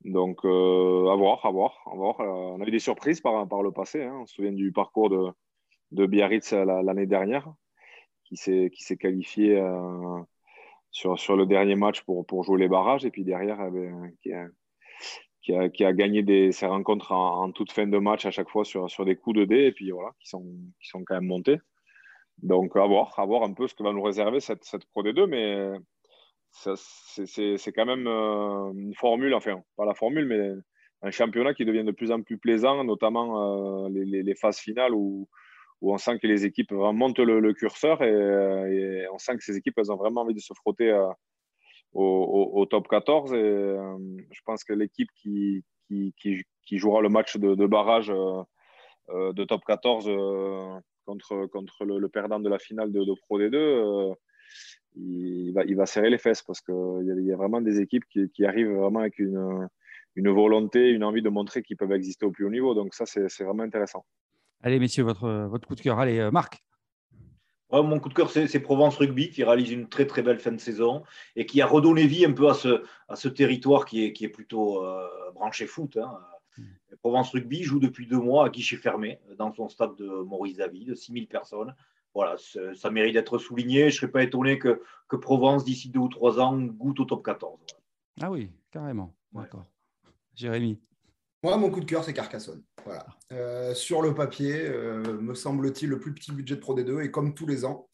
[0.06, 2.20] Donc, euh, à voir, à voir, à voir.
[2.22, 4.04] Euh, on a eu des surprises par, le passé.
[4.04, 4.20] Hein.
[4.22, 7.52] On se souvient du parcours de, Biarritz l'année dernière,
[8.24, 10.22] qui s'est qualifié euh,
[10.92, 13.06] sur, sur le dernier match pour, jouer les barrages.
[13.06, 14.32] Et puis derrière, eh ben, qui,
[15.74, 18.90] qui, a, gagné des, ses rencontres en, toute fin de match à chaque fois sur,
[18.90, 19.66] sur des coups de dés.
[19.66, 20.46] Et puis voilà, qui sont,
[20.82, 21.58] qui sont quand même montés.
[22.42, 25.04] Donc, à voir, à voir un peu ce que va nous réserver cette, cette Pro
[25.04, 25.26] D2.
[25.28, 25.72] Mais
[26.52, 30.52] c'est quand même euh, une formule, enfin, pas la formule, mais
[31.02, 34.94] un championnat qui devient de plus en plus plaisant, notamment euh, les, les, phases finales
[34.94, 35.28] où,
[35.82, 39.78] où, on sent que les équipes montent le, curseur et, on sent que ces équipes
[39.78, 41.08] elles ont vraiment envie de se frotter euh,
[41.93, 43.34] au, top 14.
[43.34, 43.75] Et
[44.32, 50.06] je pense que l'équipe qui, qui, qui, jouera le match de, barrage de top 14
[51.06, 54.15] contre, contre le, perdant de la finale de, Pro D2
[54.95, 56.73] il va, il va serrer les fesses parce qu'il
[57.04, 59.67] y, y, a vraiment des équipes qui, arrivent vraiment avec une,
[60.15, 62.73] une volonté, une envie de montrer qu'ils peuvent exister au plus haut niveau.
[62.73, 64.06] Donc ça, c'est vraiment intéressant.
[64.62, 65.99] Allez, messieurs, votre, votre coup de cœur.
[65.99, 66.32] Allez, euh,
[67.71, 70.58] Mon coup de cœur, c'est Provence Rugby qui réalise une très très belle fin de
[70.58, 71.03] saison
[71.36, 74.25] et qui a redonné vie un peu à ce, à ce territoire qui est, qui
[74.25, 75.97] est plutôt euh, branché foot.
[75.97, 76.17] Hein.
[76.58, 76.63] Hmm.
[77.01, 80.89] Provence Rugby joue depuis deux mois à guichet fermé dans son stade de Maurice David,
[80.89, 81.75] de 6000 personnes
[82.13, 82.36] voilà,
[82.73, 83.82] ça mérite d'être souligné.
[83.82, 87.05] Je ne serais pas étonné que, que Provence, d'ici deux ou trois ans, goûte au
[87.05, 87.60] top 14.
[88.21, 89.15] Ah oui, carrément.
[89.32, 89.65] D'accord.
[90.36, 90.79] Jérémy
[91.41, 92.63] Moi, mon coup de cœur, c'est Carcassonne.
[92.86, 93.06] Voilà.
[93.32, 97.02] Euh, sur le papier, euh, me semble-t-il, le plus petit budget de Pro D2.
[97.02, 97.88] Et comme tous les ans,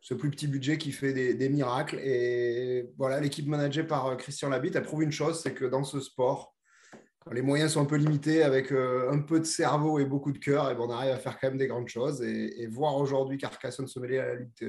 [0.00, 1.98] ce plus petit budget qui fait des, miracles.
[1.98, 5.82] Et voilà, l'équipe managée par euh, Christian Labitte a prouvé une chose c'est que dans
[5.82, 6.54] ce sport,
[7.32, 10.68] les moyens sont un peu limités avec un peu de cerveau et beaucoup de cœur,
[10.72, 12.20] et ben, on arrive à faire quand même des grandes choses.
[12.20, 14.64] Et, voir aujourd'hui Carcassonne se mêler à la lutte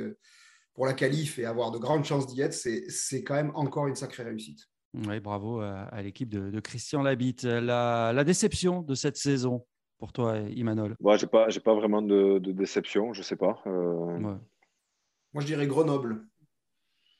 [0.75, 3.95] pour la qualif et avoir de grandes chances d'y être, c'est quand même encore une
[3.95, 4.67] sacrée réussite.
[4.93, 7.43] Oui, bravo à, l'équipe de, Christian Labitte.
[7.43, 9.65] La, déception de cette saison
[9.97, 10.95] pour toi, Imanol?
[10.99, 13.61] Moi, je n'ai pas, pas vraiment de, déception, je ne sais pas.
[13.65, 14.19] Euh.
[14.19, 16.27] Moi, je dirais Grenoble.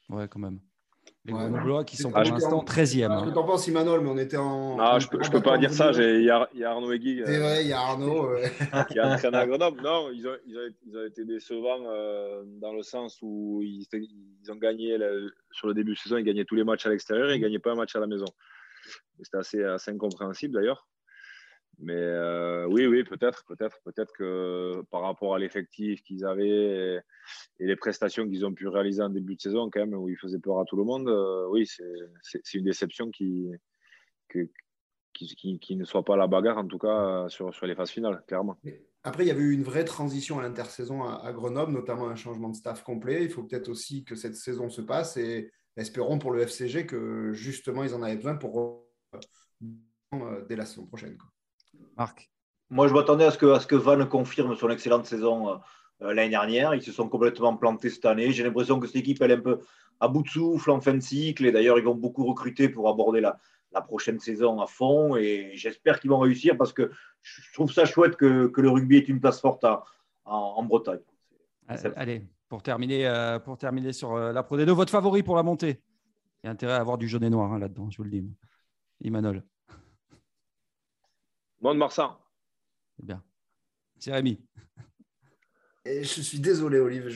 [0.10, 0.60] Ouais, quand même.
[1.26, 3.10] Les ouais, qui sont pour l'instant 13e.
[3.10, 3.24] Hein.
[3.26, 4.76] Je t'en penses, Imanol, mais on était en.
[4.76, 5.92] Non, je ne peux, pas dire ça.
[5.94, 7.22] Il y, a, Arnaud Egui.
[7.26, 8.30] C'est vrai, il y a Arnaud.
[8.92, 9.82] qui a entraîné à Grenoble.
[9.82, 13.88] Non, ils ont, ils ont, ils ont été décevants euh, dans le sens où ils,
[13.94, 14.98] ils ont gagné
[15.52, 17.44] sur le début de saison, ils gagnaient tous les matchs à l'extérieur et ils ne
[17.44, 18.26] gagnaient pas un match à la maison.
[19.22, 20.86] C'était assez, assez incompréhensible d'ailleurs.
[21.80, 27.02] Mais euh, oui, oui, peut-être, peut-être, peut-être que par rapport à l'effectif qu'ils avaient
[27.60, 30.18] et, les prestations qu'ils ont pu réaliser en début de saison, quand même, où ils
[30.18, 33.50] faisaient peur à tout le monde, euh, oui, c'est une déception qui,
[34.30, 38.24] qui, qui, ne soit pas la bagarre, en tout cas sur, sur les phases finales,
[38.28, 38.58] clairement.
[39.04, 42.50] Après, il y avait eu une vraie transition à l'intersaison à, Grenoble, notamment un changement
[42.50, 43.24] de staff complet.
[43.24, 47.34] Il faut peut-être aussi que cette saison se passe et espérons pour le FCG que
[47.34, 48.88] justement ils en avaient besoin pour
[50.14, 51.18] euh, dès la saison prochaine.
[51.98, 52.30] Marc
[52.70, 55.56] Moi, je m'attendais à ce que, à ce que Van confirme son excellente saison euh,
[56.02, 56.74] euh, l'année dernière.
[56.76, 58.32] Ils se sont complètement plantés cette année.
[58.32, 59.60] J'ai l'impression que cette équipe, elle est un peu
[60.00, 61.46] à bout de souffle en fin de cycle.
[61.46, 63.38] Et d'ailleurs, ils vont beaucoup recruter pour aborder la,
[63.74, 67.86] la prochaine saison à fond et j'espère qu'ils vont réussir parce que je trouve ça
[67.86, 69.66] chouette que, le rugby ait une place forte
[70.26, 71.00] en, Bretagne.
[71.68, 75.44] Allez, pour terminer, euh, pour terminer sur euh, la Pro D2, votre favori pour la
[75.44, 75.82] montée?
[76.44, 78.10] Il y a intérêt à avoir du jaune et noir hein, là-dedans, je vous le
[78.10, 78.24] dis.
[79.02, 79.44] Imanol.
[81.64, 82.20] Bon de Marsan.
[82.98, 83.24] C'est bien.
[83.98, 84.46] Jérémy.
[85.86, 87.08] Et je suis désolé, Olive.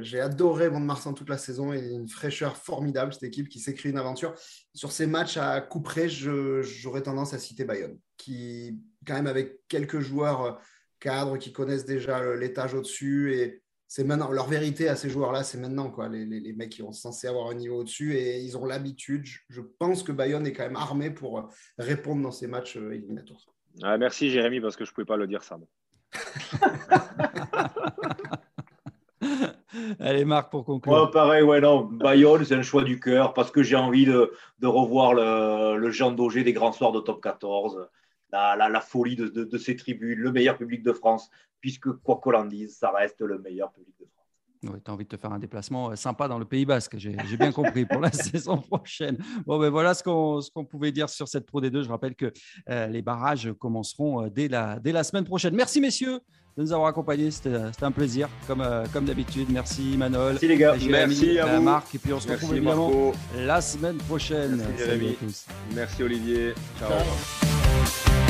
[0.00, 1.72] J'ai adoré Mont-de-Marsan toute la saison.
[1.72, 4.36] Il y a une fraîcheur formidable, cette équipe qui s'écrit une aventure.
[4.74, 9.66] Sur ces matchs à coup près, j'aurais tendance à citer Bayonne, qui, quand même, avec
[9.66, 10.52] quelques joueurs euh,
[11.00, 13.34] cadres qui connaissent déjà l'étage au-dessus.
[13.34, 15.90] Et c'est maintenant, leur vérité à ces joueurs-là, c'est maintenant.
[15.90, 16.08] Quoi.
[16.08, 19.26] Les, les, mecs qui sont censés avoir un niveau au-dessus et ils ont l'habitude.
[19.48, 23.44] Je pense que Bayonne est quand même armé pour répondre dans ces matchs euh, éliminatoires.
[23.82, 25.58] Ah, merci, Jérémy, parce que je ne pouvais pas le dire ça.
[30.00, 31.10] Allez, Marc, pour conclure.
[31.10, 31.84] pareil, ouais, non.
[31.84, 36.12] Bayonne, c'est un choix du cœur parce que j'ai envie de, revoir le, le Jean
[36.12, 37.88] Daugé des grands soirs de top 14,
[38.32, 42.34] la, la, folie de, de, ces tribunes, le meilleur public de France, puisque quoi qu'on
[42.34, 44.19] en dise, ça reste le meilleur public de France.
[44.64, 46.96] Oui, tu as envie de te faire un déplacement euh, sympa dans le Pays Basque,
[46.98, 49.16] j'ai bien compris, pour la saison prochaine.
[49.46, 51.82] Bon, ben voilà ce qu'on pouvait dire sur cette Pro D2.
[51.82, 52.30] Je rappelle que
[52.68, 55.54] euh, les barrages commenceront euh, dès, la, dès la semaine prochaine.
[55.54, 56.20] Merci, messieurs
[56.56, 57.30] de nous avoir accompagnés.
[57.30, 59.48] C'était un plaisir, comme, comme d'habitude.
[59.50, 60.32] Merci Manol.
[60.32, 60.74] Merci les gars.
[60.88, 61.62] Merci à vous.
[61.62, 61.94] Marc.
[61.94, 64.60] Et puis on se retrouve évidemment la semaine prochaine.
[64.76, 65.16] Merci,
[65.74, 66.54] Merci Olivier.
[66.78, 68.29] Ciao.